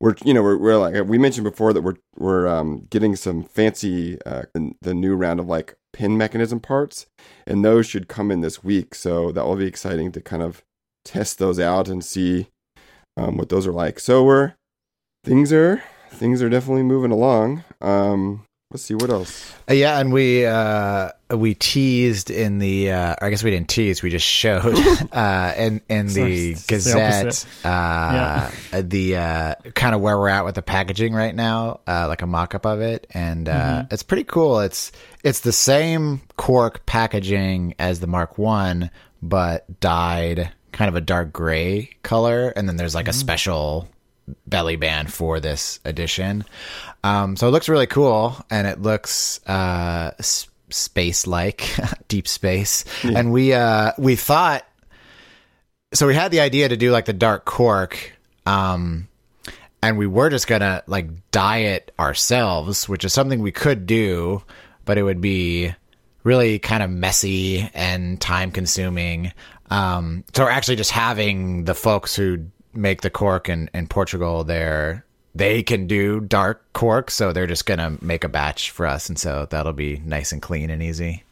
[0.00, 3.42] we're you know we're, we're like we mentioned before that we're we're um, getting some
[3.42, 4.42] fancy uh,
[4.82, 7.06] the new round of like pin mechanism parts
[7.46, 10.62] and those should come in this week so that will be exciting to kind of
[11.04, 12.48] test those out and see
[13.16, 14.54] um, what those are like so we're
[15.24, 15.82] things are
[16.14, 21.08] things are definitely moving along um, let's see what else Uh, yeah, and we uh,
[21.30, 22.90] we teased in the.
[22.92, 24.02] Uh, or I guess we didn't tease.
[24.02, 24.76] We just showed
[25.12, 27.66] uh, in in the It's Gazette opposite.
[27.66, 28.50] uh,
[28.82, 32.26] the uh, kind of where we're at with the packaging right now, uh, like a
[32.26, 34.60] mock up of it, and uh, it's pretty cool.
[34.60, 38.90] It's it's the same cork packaging as the Mark One,
[39.22, 43.88] but dyed kind of a dark gray color, and then there's like a special
[44.46, 46.44] belly band for this edition.
[47.02, 51.70] Um, so it looks really cool, and it looks uh, s- space like,
[52.08, 52.84] deep space.
[53.02, 54.64] And we uh we thought
[55.92, 58.12] so we had the idea to do like the dark cork,
[58.46, 59.08] um,
[59.82, 64.42] and we were just gonna like dye it ourselves, which is something we could do,
[64.84, 65.74] but it would be
[66.24, 69.32] really kind of messy and time consuming.
[69.70, 74.44] Um, so we're actually just having the folks who make the cork in, in Portugal
[74.44, 79.08] there, they can do dark cork, so they're just gonna make a batch for us,
[79.08, 81.24] and so that'll be nice and clean and easy.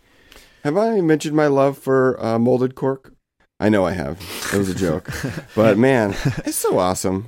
[0.64, 3.12] Have I mentioned my love for uh, molded cork?
[3.60, 4.20] I know I have.
[4.52, 5.08] It was a joke.
[5.54, 7.26] but man, it's so awesome.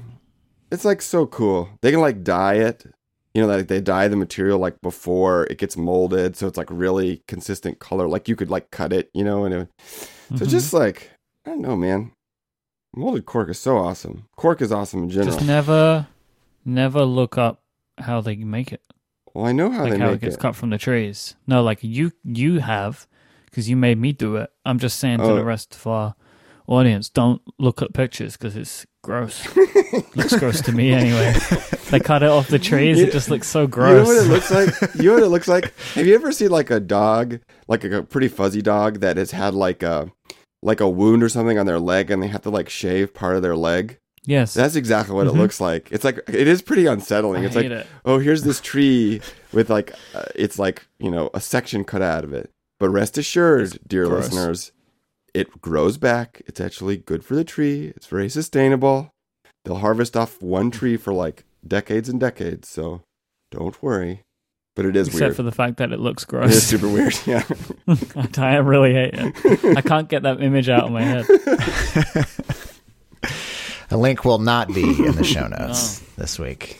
[0.72, 1.68] It's like so cool.
[1.80, 2.84] They can like dye it.
[3.34, 6.68] You know, like they dye the material like before it gets molded, so it's like
[6.70, 8.08] really consistent color.
[8.08, 9.68] Like you could like cut it, you know, and it,
[10.36, 10.48] so Mhm.
[10.48, 11.10] just like
[11.46, 12.12] I don't know, man.
[12.96, 14.26] Molded cork is so awesome.
[14.36, 15.34] Cork is awesome in general.
[15.34, 16.06] Just never,
[16.64, 17.62] never look up
[17.98, 18.82] how they make it,
[19.34, 20.40] well, I know how like they how it make gets it.
[20.40, 21.34] cut from the trees.
[21.46, 23.06] No, like you, you have,
[23.46, 24.50] because you made me do it.
[24.64, 25.34] I'm just saying to Oh.
[25.36, 26.14] the rest of our
[26.66, 29.44] audience, don't look at pictures because it's gross.
[30.16, 31.34] looks gross to me anyway.
[31.90, 32.98] they cut it off the trees.
[32.98, 34.06] You- It just looks so gross.
[34.08, 34.94] You know what it looks like?
[34.96, 35.74] You know what it looks like?
[35.94, 39.52] Have you ever seen like a dog, like a, pretty fuzzy dog that has had
[39.54, 40.10] like a
[40.64, 43.36] like a wound or something on their leg and they have to like shave part
[43.36, 43.98] of their leg?
[44.26, 45.34] yes, That's exactly what Mhm.
[45.34, 45.92] it looks like.
[45.92, 47.42] It's like it is pretty unsettling.
[47.44, 47.86] I it's like, it.
[48.06, 49.20] oh, here's this tree
[49.52, 52.50] with like uh, it's like, you know, a section cut out of it.
[52.80, 54.24] But rest assured, dear gross.
[54.32, 54.72] listeners,
[55.34, 56.42] it grows back.
[56.46, 57.92] It's actually good for the tree.
[57.94, 59.10] It's very sustainable.
[59.64, 63.02] They'll harvest off one tree for like decades and decades, so
[63.50, 64.22] don't worry.
[64.76, 65.36] But it is Except weird.
[65.36, 66.50] for the fact that it looks gross.
[66.50, 67.14] it is super weird.
[67.26, 67.44] Yeah.
[68.38, 69.76] I really hate it.
[69.76, 71.26] I can't get that image out of my head.
[73.90, 76.78] A link will not be in the show notes this week.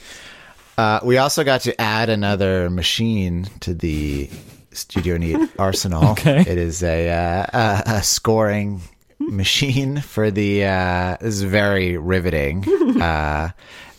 [0.77, 4.29] Uh, we also got to add another machine to the
[4.73, 6.05] Studio Neat arsenal.
[6.13, 6.41] Okay.
[6.41, 8.81] It is a, uh, a, a scoring
[9.21, 10.65] machine for the.
[10.65, 12.65] Uh, this is very riveting
[13.01, 13.51] uh,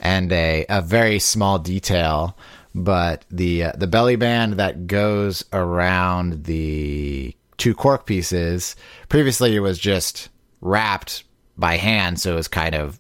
[0.02, 2.38] and a, a very small detail.
[2.76, 8.76] But the uh, the belly band that goes around the two cork pieces
[9.08, 10.28] previously it was just
[10.60, 11.24] wrapped
[11.58, 13.00] by hand, so it was kind of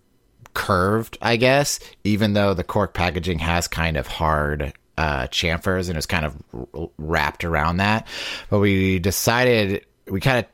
[0.54, 5.98] curved, I guess, even though the cork packaging has kind of hard uh, chamfers and
[5.98, 8.08] it's kind of wrapped around that.
[8.50, 10.46] But we decided, we kind of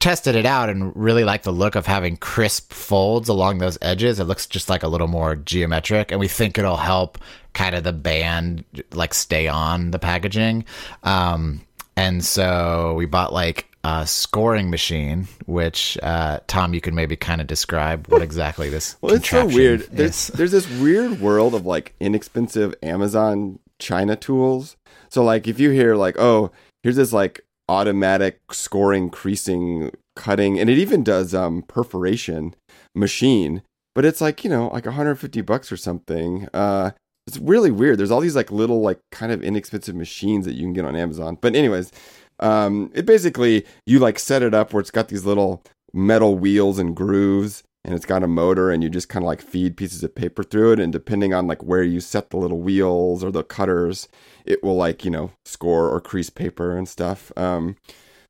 [0.00, 4.18] tested it out and really like the look of having crisp folds along those edges.
[4.18, 7.18] It looks just like a little more geometric, and we think it'll help
[7.52, 10.64] kind of the band like stay on the packaging.
[11.02, 11.60] Um,
[11.96, 17.40] and so we bought like a scoring machine, which uh, Tom, you can maybe kind
[17.40, 18.96] of describe what exactly this.
[19.02, 19.82] Well, it's so weird.
[19.82, 19.88] is.
[19.88, 24.76] There's there's this weird world of like inexpensive Amazon China tools.
[25.10, 30.68] So like if you hear like, oh, here's this like automatic scoring, creasing, cutting, and
[30.68, 32.54] it even does um perforation
[32.96, 33.62] machine,
[33.94, 36.48] but it's like, you know, like 150 bucks or something.
[36.52, 36.90] Uh
[37.28, 37.98] it's really weird.
[37.98, 40.96] There's all these like little like kind of inexpensive machines that you can get on
[40.96, 41.38] Amazon.
[41.40, 41.92] But anyways,
[42.40, 45.62] um it basically you like set it up where it's got these little
[45.94, 49.40] metal wheels and grooves and it's got a motor and you just kind of like
[49.40, 52.60] feed pieces of paper through it and depending on like where you set the little
[52.60, 54.08] wheels or the cutters
[54.44, 57.76] it will like you know score or crease paper and stuff um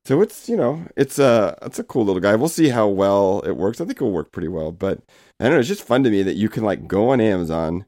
[0.04, 2.34] so it's you know it's a it's a cool little guy.
[2.34, 3.80] We'll see how well it works.
[3.80, 5.00] I think it'll work pretty well but
[5.38, 7.84] i don't know it's just fun to me that you can like go on amazon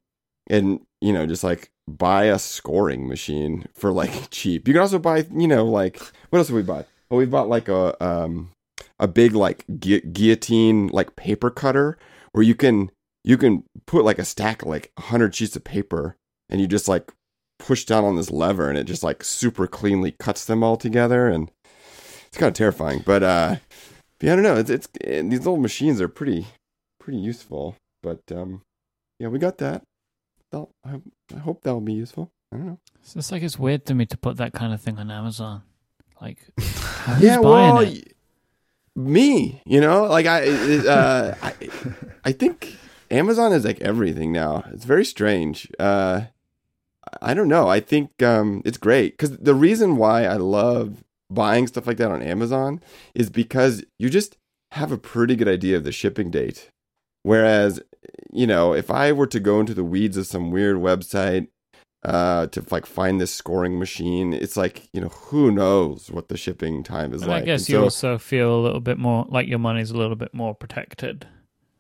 [0.49, 4.69] and you know just like buy a scoring machine for like cheap.
[4.69, 6.87] You can also buy you know like what else have we bought?
[7.11, 8.51] Oh we bought like a um
[9.03, 11.99] a big like gu- guillotine like paper cutter
[12.31, 12.91] where you can
[13.25, 16.17] you can put like a stack of like 100 sheets of paper
[16.49, 17.13] and you just like
[17.59, 21.29] push down on this lever and it just like super cleanly cuts them all together
[21.29, 21.51] and
[22.27, 23.57] it's kind of terrifying but uh
[24.21, 26.47] yeah, I don't know it's it's and these little machines are pretty
[27.01, 28.63] pretty useful but um
[29.19, 29.83] yeah we got that
[30.85, 31.01] I,
[31.35, 34.07] I hope that'll be useful I don't know It's just like it's weird to me
[34.07, 35.63] to put that kind of thing on Amazon.
[36.21, 36.39] Like,
[37.19, 38.12] yeah, well, it?
[38.95, 40.47] Me, you know, like I,
[40.87, 41.55] uh, I,
[42.25, 42.77] I think
[43.11, 44.65] Amazon is like everything now.
[44.73, 45.71] It's very strange.
[45.79, 46.23] Uh,
[47.21, 47.69] I don't know.
[47.69, 52.11] I think um, it's great because the reason why I love buying stuff like that
[52.11, 52.81] on Amazon
[53.15, 54.37] is because you just
[54.73, 56.71] have a pretty good idea of the shipping date.
[57.23, 57.81] Whereas,
[58.33, 61.49] you know, if I were to go into the weeds of some weird website
[62.05, 66.37] uh to like find this scoring machine it's like you know who knows what the
[66.37, 68.99] shipping time is And like I guess And you so- also feel a little bit
[68.99, 71.27] more like your money's a little bit more protected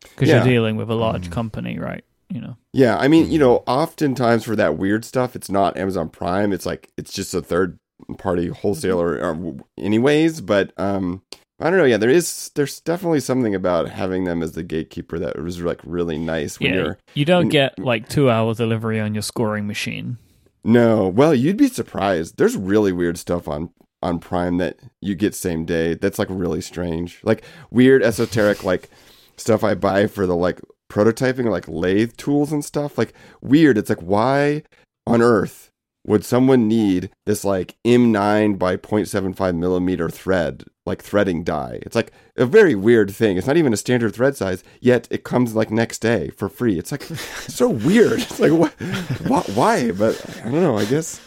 [0.03, 0.37] because Yeah.
[0.37, 1.33] you're dealing with a large Mm.
[1.33, 2.05] company, right?
[2.29, 6.09] You know, Yeah, I mean, you know, oftentimes for that weird stuff, it's not Amazon
[6.09, 6.53] Prime.
[6.53, 7.79] It's like it's just a third
[8.19, 11.23] party wholesaler or anyways, but um
[11.62, 11.85] I don't know.
[11.85, 12.51] Yeah, there is.
[12.55, 16.75] There's definitely something about having them as the gatekeeper that was like really nice when
[16.75, 16.98] Yeah, you're.
[17.14, 20.18] you don't when- get like two hour delivery on your scoring machine.
[20.64, 22.37] No, well, you'd be surprised.
[22.38, 23.70] There's really weird stuff on
[24.03, 25.94] on Prime that you get same day.
[25.94, 27.20] That's like really strange.
[27.22, 28.90] Like weird esoteric like
[29.37, 32.98] stuff I buy for the like prototyping like lathe tools and stuff.
[32.98, 33.79] Like weird.
[33.79, 34.64] It's like why
[35.07, 35.70] on earth
[36.05, 41.81] would someone need this like M9 by 0.75 millimeter thread, like threading die?
[41.83, 43.37] It's like a very weird thing.
[43.37, 46.79] It's not even a standard thread size, yet it comes like next day for free.
[46.79, 48.21] It's like so weird.
[48.21, 49.92] It's like what, why?
[49.92, 50.79] But I don't know.
[50.79, 51.21] I guess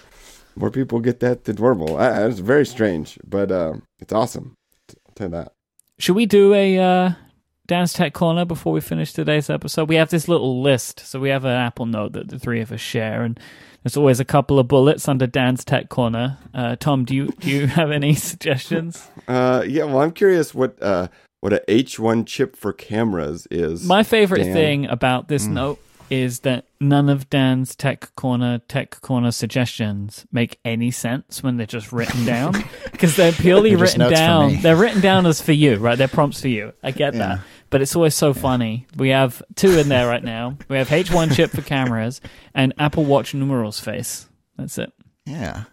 [0.56, 1.98] more people get that than normal.
[1.98, 4.58] I, it's very strange, but uh, it's awesome.
[4.90, 5.54] I'll tell that.
[5.98, 7.12] Should we do a uh,
[7.68, 9.90] Dan's Tech Corner before we finish today's episode?
[9.90, 11.00] We have this little list.
[11.02, 13.40] So we have an Apple Note that the three of us share, and
[13.86, 16.40] there's always a couple of bullets under Dan's Tech Corner.
[16.56, 19.08] Uh, Tom, do you do you have any suggestions?
[19.28, 19.84] Uh, yeah.
[19.84, 21.10] Well, I'm curious what uh,
[21.42, 23.86] what a H1 chip for cameras is.
[23.86, 24.54] My favorite Dan.
[24.54, 30.60] thing about this note is that none of Dan's Tech Corner Tech Corner suggestions make
[30.64, 32.54] any sense when they're just written down
[32.92, 34.62] because they're purely They're written down.
[34.62, 35.98] They're written down as for you, right?
[35.98, 36.74] They're prompts for you.
[36.84, 37.40] I get that.
[37.70, 38.86] But it's always so funny.
[38.96, 40.58] We have two in there right now.
[40.70, 42.22] We have H1 chip for cameras
[42.54, 44.30] and Apple Watch numerals face.
[44.58, 44.94] That's it.
[45.26, 45.64] Yeah.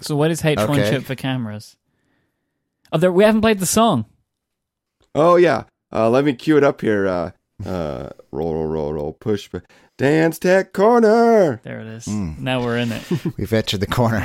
[0.00, 0.90] So what is H1 Okay.
[0.90, 1.76] chip for cameras?
[2.92, 4.04] Oh, there, we haven't played the song.
[5.14, 5.64] Oh yeah.
[5.92, 7.06] Uh, let me cue it up here.
[7.06, 7.30] Uh,
[7.64, 9.50] uh, roll, roll, roll, roll, push.
[9.50, 9.60] pu-
[9.98, 11.60] Dan's Tech Corner.
[11.62, 12.06] There it is.
[12.06, 12.38] Mm.
[12.38, 13.02] Now we're in it.
[13.36, 14.20] We've entered the corner.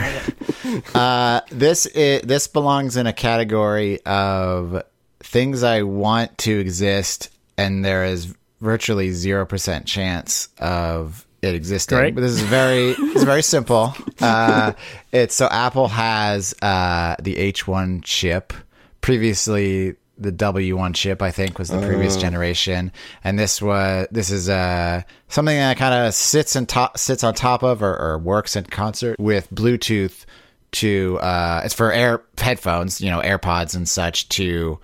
[0.95, 4.81] uh, this i this belongs in a category of
[5.19, 11.97] things I want to exist, and there is virtually zero percent chance of it existing.
[11.97, 12.15] Great.
[12.15, 13.93] But this is very it's very simple.
[14.19, 14.73] Uh,
[15.11, 18.51] it's so Apple has uh, the H1 chip.
[18.99, 22.91] Previously, the W1 chip, I think, was the previous generation,
[23.23, 27.33] and this was this is uh, something that kind of sits and top sits on
[27.33, 30.25] top of or, or works in concert with Bluetooth.
[30.73, 34.79] To uh, it's for air headphones, you know, AirPods and such to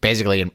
[0.00, 0.50] basically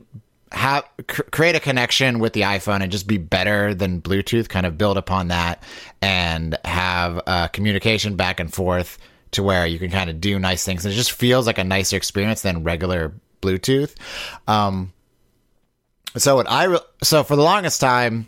[0.51, 4.49] have cr- create a connection with the iPhone and just be better than Bluetooth.
[4.49, 5.63] Kind of build upon that
[6.01, 8.97] and have uh, communication back and forth
[9.31, 10.85] to where you can kind of do nice things.
[10.85, 13.13] And it just feels like a nicer experience than regular
[13.45, 13.93] Bluetooth.
[14.47, 14.91] Um,
[16.17, 18.25] so what I re- so for the longest time.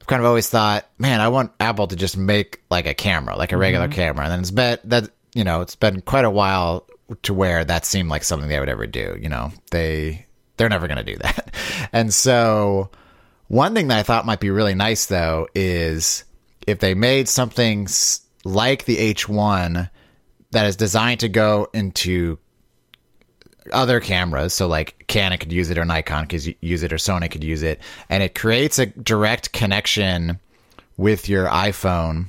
[0.00, 3.36] I've kind of always thought, man, I want Apple to just make like a camera,
[3.36, 4.26] like a regular camera.
[4.26, 6.86] And then it's been that you know, it's been quite a while
[7.22, 9.16] to where that seemed like something they would ever do.
[9.20, 11.54] You know, they they're never going to do that.
[11.92, 12.90] And so,
[13.48, 16.24] one thing that I thought might be really nice though is
[16.66, 17.86] if they made something
[18.44, 19.90] like the H1
[20.52, 22.38] that is designed to go into
[23.72, 24.54] other cameras.
[24.54, 27.62] So like Canon could use it or Nikon could use it or Sony could use
[27.62, 27.80] it.
[28.08, 30.38] And it creates a direct connection
[30.96, 32.26] with your iPhone.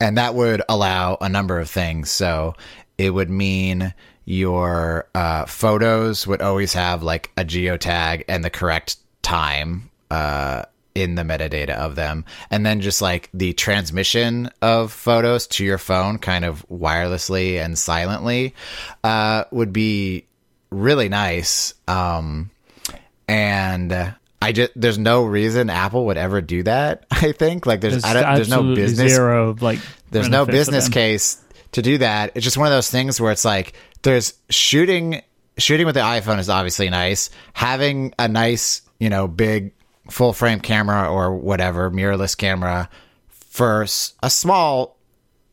[0.00, 2.10] And that would allow a number of things.
[2.10, 2.54] So
[2.98, 3.94] it would mean
[4.24, 10.64] your uh, photos would always have like a geotag and the correct time uh,
[10.96, 12.24] in the metadata of them.
[12.50, 17.78] And then just like the transmission of photos to your phone, kind of wirelessly and
[17.78, 18.54] silently,
[19.04, 20.26] uh, would be
[20.70, 21.74] really nice.
[21.86, 22.50] Um,
[23.28, 27.04] and I just there's no reason Apple would ever do that.
[27.10, 29.80] I think like there's There's, I don't, there's no business zero like
[30.10, 32.32] there's no business case to do that.
[32.34, 35.20] It's just one of those things where it's like there's shooting
[35.58, 37.28] shooting with the iPhone is obviously nice.
[37.52, 39.72] Having a nice, you know, big
[40.10, 42.88] full frame camera or whatever, mirrorless camera
[43.28, 43.86] for
[44.22, 44.98] a small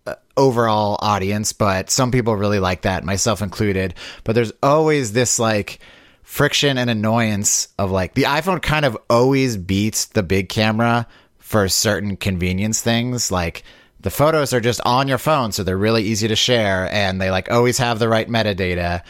[0.06, 3.94] uh, overall audience, but some people really like that, myself included.
[4.24, 5.80] But there's always this like
[6.24, 11.70] friction and annoyance of like the iPhone kind of always beats the big camera for
[11.70, 13.32] certain convenience things.
[13.32, 13.64] Like
[14.02, 17.32] the photos are just on your phone, so they're really easy to share and they
[17.32, 19.04] like always have the right metadata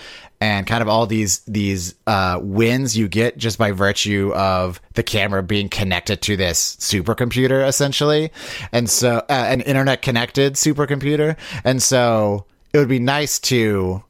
[0.43, 5.01] and kind of all these these uh, wins you get just by virtue of the
[5.01, 8.29] camera being connected to this supercomputer essentially.
[8.73, 11.37] And so uh, an internet connected supercomputer.
[11.63, 14.03] And so it would be nice to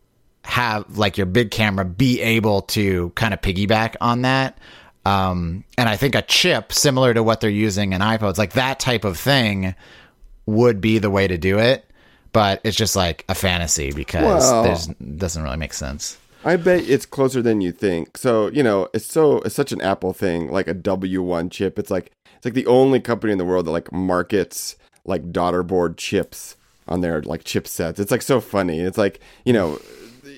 [0.44, 4.58] have like your big camera be able to kind of piggyback on that.
[5.06, 8.80] Um, and i think a chip similar to what they're using in ipods like that
[8.80, 9.76] type of thing
[10.46, 11.86] would be the way to do it.
[12.32, 16.90] But it's just like a fantasy because Well- there's doesn't really make sense I bet
[16.90, 18.18] it's closer than you think.
[18.18, 21.80] So you know, it's so it's such an Apple thing, like a W1 chip.
[21.80, 24.76] It's like it's like the only company in the world that like markets
[25.06, 26.56] like daughter board chips
[26.88, 28.00] on their like chipsets.
[28.00, 28.80] It's like so funny.
[28.80, 29.80] It's like you know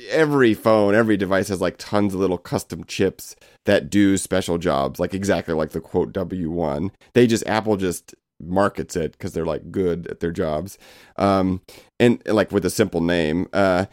[0.10, 3.36] every phone, every device has like tons of little custom chips
[3.66, 6.92] that do special jobs, like exactly like the quote W1.
[7.14, 10.78] They just Apple just markets it because they're like good at their jobs,
[11.18, 11.62] um,
[12.00, 13.48] and like with a simple name.
[13.54, 13.86] Uh,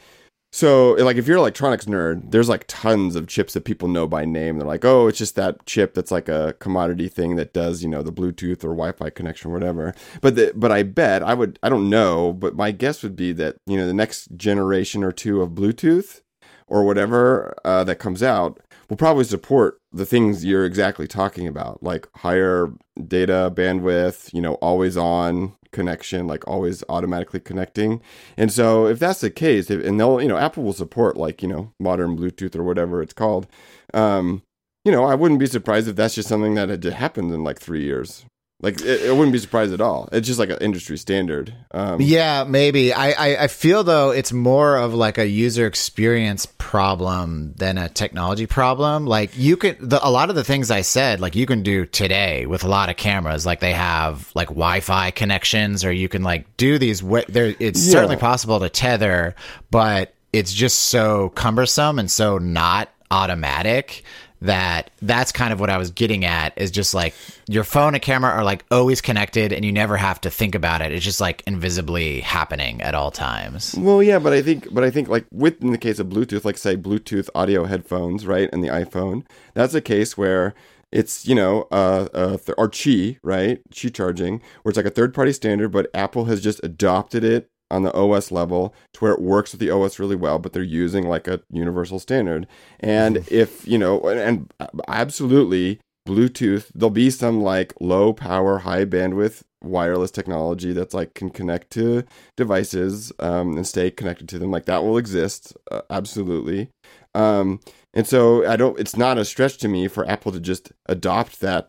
[0.55, 4.07] so, like, if you're an electronics nerd, there's like tons of chips that people know
[4.07, 4.59] by name.
[4.59, 7.89] They're like, oh, it's just that chip that's like a commodity thing that does, you
[7.89, 9.95] know, the Bluetooth or Wi-Fi connection, or whatever.
[10.21, 13.33] But the, but I bet I would, I don't know, but my guess would be
[13.33, 16.21] that you know the next generation or two of Bluetooth
[16.67, 21.83] or whatever uh, that comes out will probably support the things you're exactly talking about,
[21.83, 22.71] like higher
[23.09, 28.01] data bandwidth, you know, always on connection, like always automatically connecting.
[28.37, 31.43] And so if that's the case, if, and they'll, you know, Apple will support like,
[31.43, 33.47] you know, modern Bluetooth or whatever it's called.
[33.95, 34.43] Um,
[34.85, 37.61] you know, I wouldn't be surprised if that's just something that had happened in like
[37.61, 38.25] three years.
[38.63, 40.09] Like it, it wouldn't be surprised at all.
[40.13, 41.53] It's just like an industry standard.
[41.73, 42.93] Um, yeah, maybe.
[42.95, 47.89] I, I, I feel though it's more of like a user experience problem than a
[47.89, 49.05] technology problem.
[49.05, 51.87] Like you can the, a lot of the things I said, like you can do
[51.87, 53.45] today with a lot of cameras.
[53.45, 57.01] Like they have like Wi-Fi connections, or you can like do these.
[57.01, 57.93] There, it's Yeah.
[57.93, 59.35] certainly possible to tether,
[59.73, 64.05] but it's just so cumbersome and so not automatic
[64.43, 67.15] that that's kind of what I was getting at is just like
[67.49, 70.83] your phone and camera are like always connected and you never have to think about
[70.83, 70.93] it.
[70.93, 73.75] It's just like invisibly happening at all times.
[73.79, 76.45] Well, yeah, but I think, but I think, like with in the case of Bluetooth,
[76.45, 79.25] like say Bluetooth audio headphones, right, and the iPhone,
[79.55, 80.55] that's a case where
[80.91, 84.91] it's you know, uh, uh th- or Qi, right, Qi charging, where it's like a
[84.91, 89.21] third-party standard, but Apple has just adopted it on the OS level to where it
[89.21, 92.47] works with the OS really well, but they're using like a universal standard.
[92.79, 94.21] And if you know, and,
[94.61, 95.81] and absolutely.
[96.05, 101.71] Bluetooth, there'll be some like low power, high bandwidth wireless technology that's like can connect
[101.71, 102.03] to
[102.37, 104.51] devices um, and stay connected to them.
[104.51, 106.71] Like that will exist, uh, absolutely.
[107.15, 107.61] Um,
[107.95, 108.79] and so I don't.
[108.79, 111.69] It's not a stretch to me for Apple to just adopt that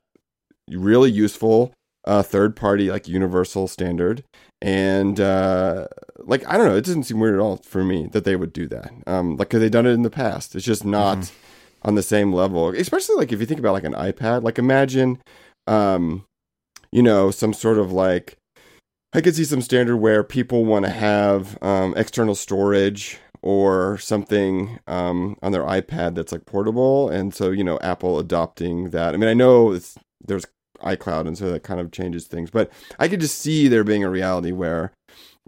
[0.69, 1.73] really useful
[2.05, 4.23] uh, third party like universal standard.
[4.63, 5.87] And uh,
[6.19, 8.53] like I don't know, it doesn't seem weird at all for me that they would
[8.53, 8.91] do that.
[9.05, 10.55] Um, like 'cause they've done it in the past.
[10.55, 11.31] It's just not
[11.83, 12.69] on the same level.
[12.69, 14.41] Especially like if you think about like an iPad.
[14.43, 15.19] Like imagine,
[15.67, 16.25] um,
[16.91, 18.37] you know, some sort of like
[19.13, 24.79] I could see some standard where people want to have um, external storage or something
[24.87, 29.13] um, on their iPad that's like portable, and so you know Apple adopting that.
[29.13, 30.45] I mean, I know it's, there's
[30.83, 34.03] iCloud, and so that kind of changes things, but I could just see there being
[34.03, 34.93] a reality where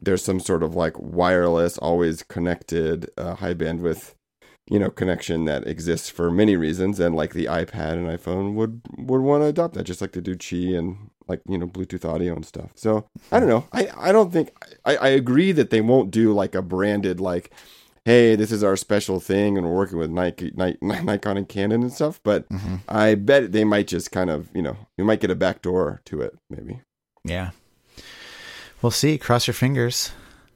[0.01, 4.13] there's some sort of like wireless, always connected, uh, high bandwidth,
[4.69, 8.81] you know, connection that exists for many reasons, and like the iPad and iPhone would
[8.97, 12.05] would want to adopt that, just like they do Qi and like you know Bluetooth
[12.05, 12.71] audio and stuff.
[12.75, 13.67] So I don't know.
[13.71, 14.51] I I don't think
[14.83, 17.51] I, I agree that they won't do like a branded like.
[18.05, 21.81] Hey, this is our special thing, and we're working with Nike, Ni- Nikon, and Canon
[21.81, 22.19] and stuff.
[22.23, 22.45] But
[22.87, 26.01] I bet they might just kind of, you know, you might get a back door
[26.05, 26.81] to it, maybe.
[27.23, 27.49] Yeah.
[28.83, 29.17] We'll see.
[29.17, 30.11] Cross your fingers.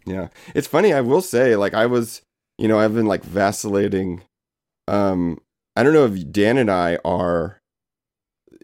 [0.05, 0.27] Yeah.
[0.53, 2.21] It's funny, I will say, like I was,
[2.59, 4.21] you know, I've been like vacillating.
[4.87, 5.39] Um,
[5.75, 7.59] I don't know if Dan and I are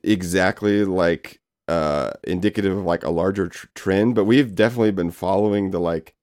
[0.03, 5.71] exactly like uh indicative of like a larger tr- trend, but we've definitely been following
[5.71, 6.13] the like,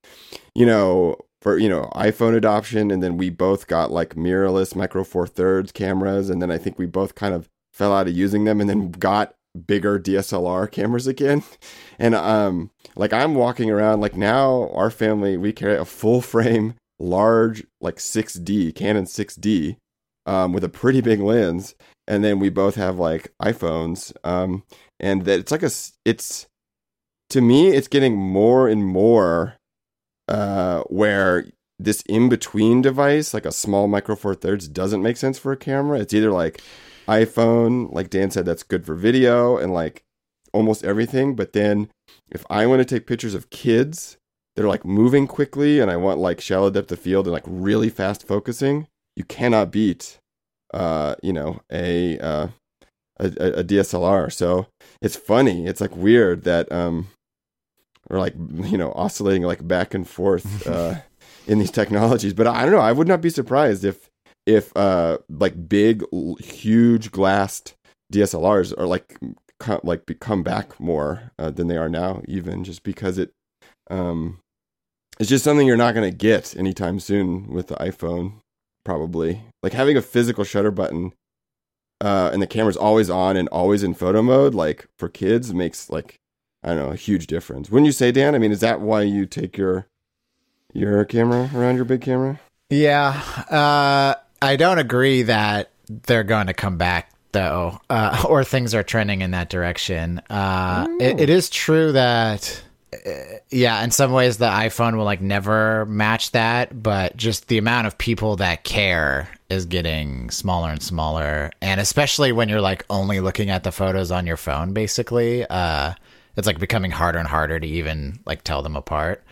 [0.55, 5.03] you know, for you know iPhone adoption, and then we both got like mirrorless micro
[5.03, 8.45] four thirds cameras, and then I think we both kind of fell out of using
[8.45, 9.35] them, and then got
[9.67, 11.43] bigger DSLR cameras again.
[11.99, 16.75] And um like I'm walking around like now our family we carry a full frame
[16.99, 19.77] large like 6D Canon 6D
[20.27, 21.77] um with a pretty big lens
[22.09, 24.65] and then we both have like iPhones um
[24.99, 25.71] and that it's like a
[26.05, 26.49] it's
[27.31, 29.59] to me it's getting more and more
[30.33, 31.47] uh where
[31.79, 35.57] this in between device like a small micro four thirds doesn't make sense for a
[35.57, 36.63] camera it's either like
[37.09, 40.03] iPhone, like Dan said, that's good for video and like
[40.53, 41.35] almost everything.
[41.35, 41.91] But then
[42.31, 44.17] if I want to take pictures of kids
[44.55, 47.89] they're like moving quickly and I want like shallow depth of field and like really
[47.89, 50.19] fast focusing, you cannot beat,
[50.75, 52.49] uh, you know, a, uh,
[53.19, 54.31] a, a DSLR.
[54.31, 54.67] So
[55.01, 55.67] it's funny.
[55.67, 57.09] It's like weird that, um,
[58.13, 60.95] or like, you know, oscillating like back and forth, uh,
[61.49, 62.35] in these technologies.
[62.35, 62.79] But I don't know.
[62.79, 64.09] I would not be surprised if,
[64.47, 66.05] if uh like big
[66.41, 67.75] huge glassed
[68.13, 69.17] DSLRs are like
[69.61, 73.33] co- like become back more uh, than they are now even just because it
[73.91, 74.41] um
[75.21, 78.41] it's just something you're not going to get anytime soon with the iPhone
[78.85, 81.13] probably like having a physical shutter button
[82.01, 85.89] uh and the camera's always on and always in photo mode like for kids makes
[85.89, 86.17] like
[86.65, 87.71] I don't know, a huge difference.
[87.71, 88.35] Wouldn't you say, Dan?
[88.35, 89.87] I mean, is that why you take your
[90.73, 92.41] your camera around your big camera?
[92.71, 98.75] Yeah, uh, I don't agree that they're going to come back though, uh, or things
[98.75, 100.21] are trending in that direction.
[100.31, 102.63] Uh, it, it is true that,
[103.07, 103.11] uh,
[103.51, 107.87] yeah, in some ways the iPhone will like never match that, but just the amount
[107.87, 113.21] of people that care is getting smaller and smaller, and especially when you're like only
[113.21, 115.93] looking at the photos on your phone, basically, uh,
[116.37, 119.25] it's like becoming harder and harder to even like tell them apart.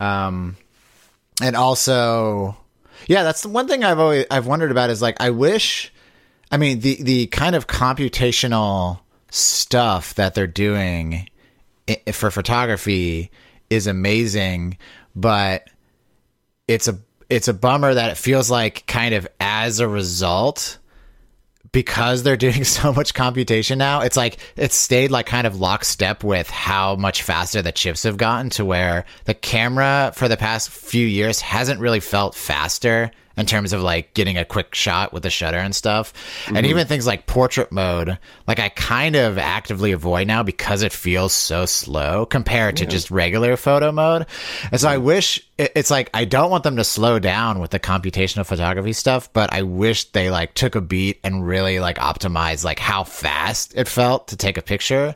[0.00, 0.56] Um,
[1.42, 2.56] and also,
[3.06, 5.92] yeah, that's the one thing I've always I've wondered about is like I wish
[6.50, 11.28] I mean, the the kind of computational stuff that they're doing
[12.12, 13.30] for photography
[13.68, 14.78] is amazing,
[15.14, 15.68] but
[16.68, 20.78] it's a it's a bummer that it feels like kind of as a result
[21.72, 26.24] because they're doing so much computation now, it's like it's stayed like kind of lockstep
[26.24, 30.70] with how much faster the chips have gotten to where the camera for the past
[30.70, 35.22] few years hasn't really felt faster in terms of like getting a quick shot with
[35.22, 36.12] the shutter and stuff.
[36.48, 40.92] And even things like portrait mode, like I kind of actively avoid now because it
[40.92, 44.26] feels so slow compared to just regular photo mode.
[44.72, 47.80] And so I wish it's like I don't want them to slow down with the
[47.80, 52.64] computational photography stuff, but I wish they like took a beat and really like optimized
[52.64, 55.14] like how fast it felt to take a picture.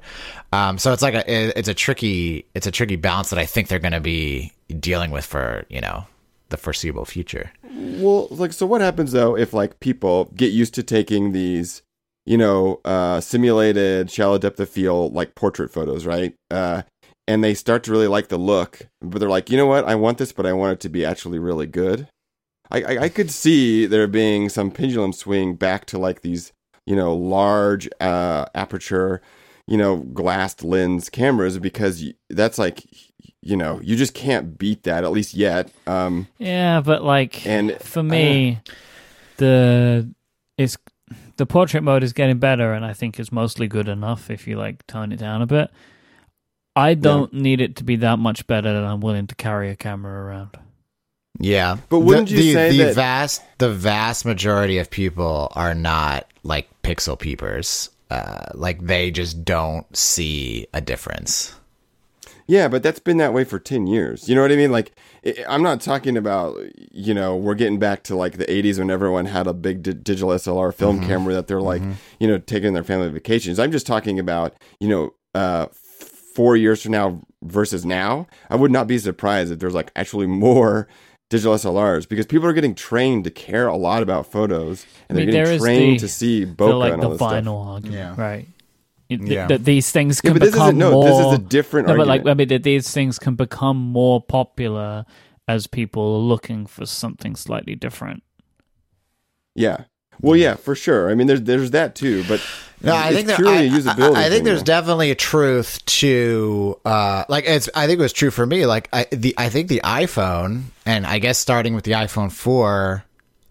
[0.52, 3.68] Um, so it's like a it's a tricky it's a tricky balance that I think
[3.68, 6.06] they're going to be dealing with for you know
[6.50, 7.52] the foreseeable future.
[7.74, 11.82] Well, like, so what happens though if like people get used to taking these,
[12.26, 16.34] you know, uh, simulated shallow depth of field like portrait photos, right?
[16.50, 16.82] Uh,
[17.26, 19.94] and they start to really like the look, but they're like, you know what, I
[19.94, 22.08] want this, but I want it to be actually really good.
[22.70, 26.52] I, I, I could see there being some pendulum swing back to like these,
[26.86, 29.20] you know, large uh, aperture,
[29.66, 32.84] you know, glassed lens cameras because that's like,
[33.42, 35.70] you know, you just can't beat that at least yet.
[35.86, 38.60] Um, Yeah, but like And, for me,
[39.38, 40.08] the
[40.58, 40.76] it's
[41.36, 44.58] the portrait mode is getting better, and I think it's mostly good enough if you
[44.58, 45.70] like tone it down a bit.
[46.76, 49.76] I don't need it to be that much better that I'm willing to carry a
[49.76, 50.56] camera around.
[51.38, 55.50] Yeah, But wouldn't the, you the, say the that- vast the vast majority of people
[55.54, 57.88] are not like pixel peepers?
[58.10, 61.54] Uh, like they just don't see a difference.
[62.50, 64.28] Yeah, but that's been that way for 10 years.
[64.28, 64.72] You know what I mean?
[64.72, 64.90] Like,
[65.24, 66.56] I- I'm not talking about,
[66.90, 69.92] you know, we're getting back to like the 80s when everyone had a big di-
[69.92, 71.06] digital SLR film Mm-hmm.
[71.08, 71.82] camera that they're like,
[72.18, 73.60] you know, taking their family vacations.
[73.60, 75.66] I'm just talking about, you know, uh,
[76.34, 78.26] four years from now versus now.
[78.50, 80.88] I would not be surprised if there's like actually more
[81.28, 85.20] digital SLRs because people are getting trained to care a lot about photos and I
[85.20, 87.46] mean, they're getting is trained the- to see The like and the all this stuff.
[87.46, 88.14] argument, Yeah.
[88.20, 88.48] right?
[89.10, 89.46] It- Yeah.
[89.48, 90.92] That these things Yeah, can but this become isn't no.
[90.92, 91.04] more.
[91.04, 94.22] This is a different no, but like I mean, that these things can become more
[94.22, 95.04] popular
[95.48, 98.22] as people are looking for something slightly different.
[99.54, 99.84] Yeah.
[100.22, 101.10] Well, yeah, for sure.
[101.10, 102.40] I mean, there's there's that too, but
[102.82, 104.14] No, I think there, purely I, a usability.
[104.16, 104.64] I, I think there's though.
[104.64, 107.70] definitely a truth to uh, like it's.
[107.74, 108.66] I think it was true for me.
[108.66, 113.02] Like I the I think the iPhone and I guess starting with the iPhone four,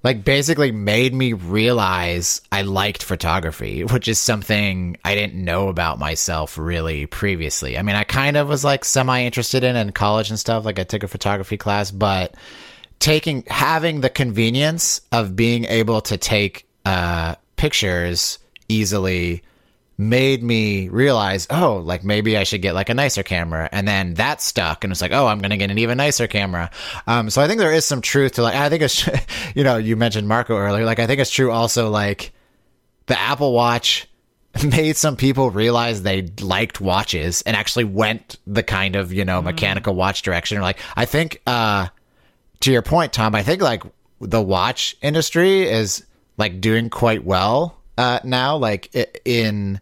[0.04, 6.00] like basically made me realize I liked photography, which is something I didn't know about
[6.00, 7.78] myself really previously.
[7.78, 10.66] I mean, I kind of was like semi interested in in college and stuff.
[10.66, 12.36] Like I took a photography class, but
[13.00, 19.43] taking having the convenience of being able to take uh, pictures easily
[20.00, 23.68] made me realize, oh, like maybe I should get like a nicer camera.
[23.70, 26.26] And then that stuck and it's like, oh, I'm going to get an even nicer
[26.26, 26.72] camera.
[27.06, 29.10] Um, so I think there is some truth to like, I think it's,
[29.56, 30.86] you know, you mentioned Marco earlier.
[30.86, 32.32] Like, I think it's true also like
[33.08, 34.08] the Apple Watch
[34.64, 39.41] made some people realize they liked watches and actually went the kind of, you know,
[39.41, 40.62] mechanical watch direction.
[40.62, 41.88] Like, I think, uh,
[42.62, 43.84] to your point, Tom, I think like
[44.22, 46.06] the watch industry is
[46.38, 48.58] like doing quite well uh, now.
[48.58, 48.89] Like
[49.26, 49.80] in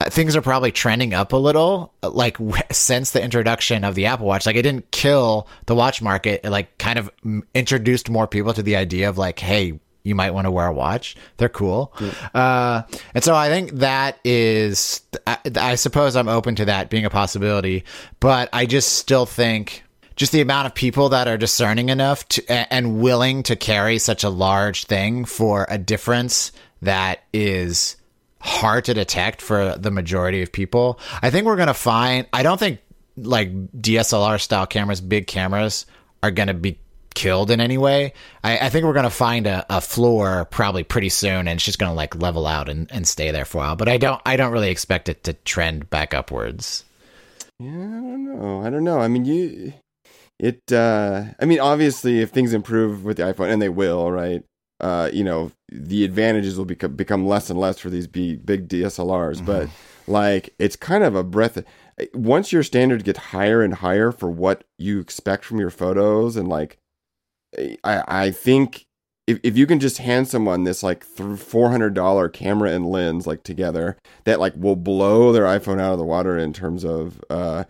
[0.00, 1.92] uh, things are probably trending up a little.
[2.02, 5.74] uh, Like w- since the introduction of the Apple Watch, like it didn't kill the
[5.74, 6.40] watch market.
[6.44, 7.10] It like kind of
[7.54, 9.78] introduced more people to the idea of like, hey.
[10.04, 11.16] You might want to wear a watch.
[11.36, 11.92] They're cool.
[12.32, 12.82] Uh,
[13.14, 17.10] and so I think that is, I, I suppose I'm open to that being a
[17.10, 17.84] possibility,
[18.18, 19.82] but I just still think
[20.16, 24.24] just the amount of people that are discerning enough to, and willing to carry such
[24.24, 26.52] a large thing for a difference
[26.82, 27.96] that is
[28.40, 31.00] hard to detect for the majority of people.
[31.22, 32.80] I think we're going to find, I don't think
[33.16, 35.86] like DSLR style cameras, big cameras
[36.22, 36.78] are going to be
[37.14, 38.12] killed in any way.
[38.44, 41.64] I, I think we're going to find a, a floor probably pretty soon and it's
[41.64, 43.76] just going to like level out and, and stay there for a while.
[43.76, 46.84] But I don't, I don't really expect it to trend back upwards.
[47.58, 48.62] Yeah, I don't know.
[48.64, 49.00] I don't know.
[49.00, 49.72] I mean, you,
[50.38, 50.70] it.
[50.70, 54.44] uh I mean, obviously, if things improve with the iPhone, and they will, right?
[54.80, 58.68] Uh, you know, the advantages will become become less and less for these big, big
[58.68, 59.36] DSLRs.
[59.36, 59.46] Mm-hmm.
[59.46, 59.68] But
[60.06, 61.58] like, it's kind of a breath.
[62.14, 66.48] Once your standards get higher and higher for what you expect from your photos, and
[66.48, 66.78] like,
[67.84, 68.86] I I think
[69.28, 73.26] if, if you can just hand someone this like four hundred dollar camera and lens
[73.26, 77.22] like together that like will blow their iPhone out of the water in terms of
[77.28, 77.64] uh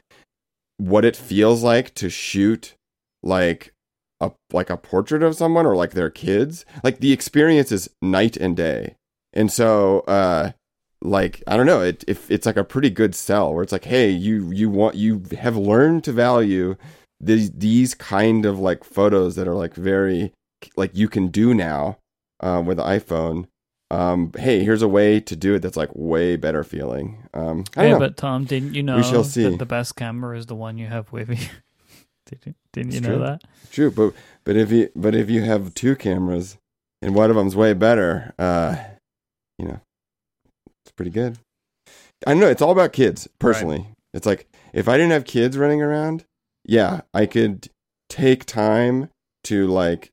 [0.77, 2.77] what it feels like to shoot
[3.25, 3.75] like
[4.21, 8.37] a like a portrait of someone or like their kids like the experience is night
[8.37, 8.97] and day
[9.33, 10.51] and so uh
[11.01, 13.85] like I don't know, it if it's like a pretty good sell where it's like,
[13.85, 16.77] hey, you you want you have learned to value
[17.21, 20.33] these these kind of like photos that are like very
[20.77, 21.99] like you can do now
[22.41, 23.47] um, with the iPhone.
[23.91, 27.27] Um, hey, here's a way to do it that's like way better feeling.
[27.33, 27.99] Um, yeah, know.
[27.99, 29.45] but Tom, didn't you know we shall see.
[29.45, 31.49] that the best camera is the one you have with you?
[32.27, 33.19] Did you, didn't you know true.
[33.19, 33.43] that?
[33.71, 34.14] True, but
[34.45, 36.57] but if you but if you have two cameras
[37.03, 38.77] and one of them's way better, uh,
[39.59, 39.81] you know,
[40.85, 41.39] it's pretty good.
[42.27, 43.29] I know it's all about kids.
[43.39, 43.95] Personally, right.
[44.14, 46.25] it's like if I didn't have kids running around,
[46.64, 47.69] yeah, I could
[48.09, 49.11] take time
[49.45, 50.11] to like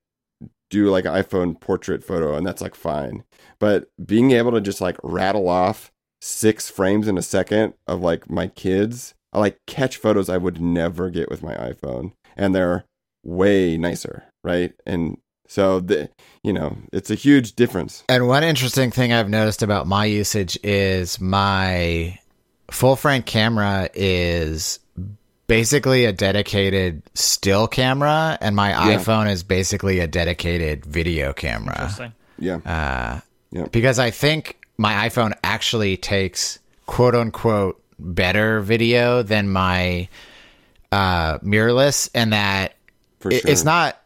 [0.70, 3.24] do like an iPhone portrait photo and that's like fine.
[3.60, 5.92] But being able to just like rattle off
[6.22, 10.60] six frames in a second of like my kids, I like catch photos I would
[10.60, 12.86] never get with my iPhone and they're
[13.26, 14.74] way nicer, right?
[14.86, 15.18] And
[15.48, 16.10] so the
[16.44, 18.04] you know, it's a huge difference.
[18.08, 22.20] And one interesting thing I've noticed about my usage is my
[22.72, 24.80] full frame camera is
[25.48, 28.98] basically a dedicated still camera, and my yeah.
[28.98, 32.14] iPhone is basically a dedicated video camera.
[32.38, 32.58] Yeah.
[32.58, 33.22] Uh,
[33.52, 33.66] yeah.
[33.72, 40.10] Because I think my iPhone actually takes quote unquote better video than my
[40.92, 42.75] uh, mirrorless, and that
[43.32, 43.40] sure.
[43.40, 44.02] it, it's not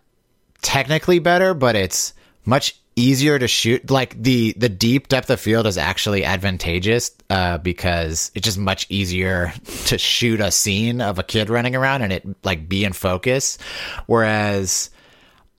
[0.61, 2.13] technically better, but it's
[2.45, 7.57] much easier to shoot like the the deep depth of field is actually advantageous uh,
[7.57, 9.53] because it's just much easier
[9.85, 13.57] to shoot a scene of a kid running around and it like be in focus
[14.07, 14.89] whereas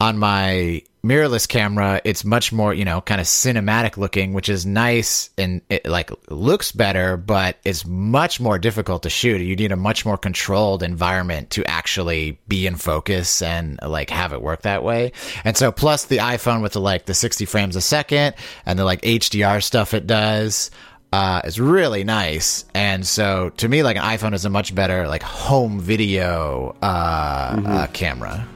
[0.00, 4.66] on my mirrorless camera, it's much more, you know, kind of cinematic looking, which is
[4.66, 9.40] nice and it like looks better, but it's much more difficult to shoot.
[9.40, 14.32] You need a much more controlled environment to actually be in focus and like have
[14.32, 15.12] it work that way.
[15.44, 18.34] And so plus the iPhone with the like the 60 frames a second
[18.66, 20.70] and the like HDR stuff it does
[21.12, 22.64] uh, is really nice.
[22.74, 27.56] And so to me, like an iPhone is a much better like home video uh,
[27.56, 27.66] mm-hmm.
[27.66, 28.46] uh, camera.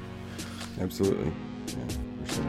[0.81, 1.33] Absolutely.
[1.67, 2.25] Yeah.
[2.25, 2.45] for sure.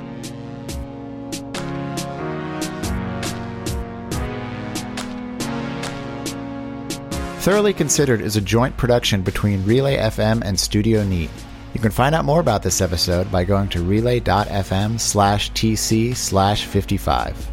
[7.45, 11.30] Thoroughly Considered is a joint production between Relay FM and Studio Neat.
[11.76, 16.65] You can find out more about this episode by going to relay.fm slash tc slash
[16.65, 17.51] 55.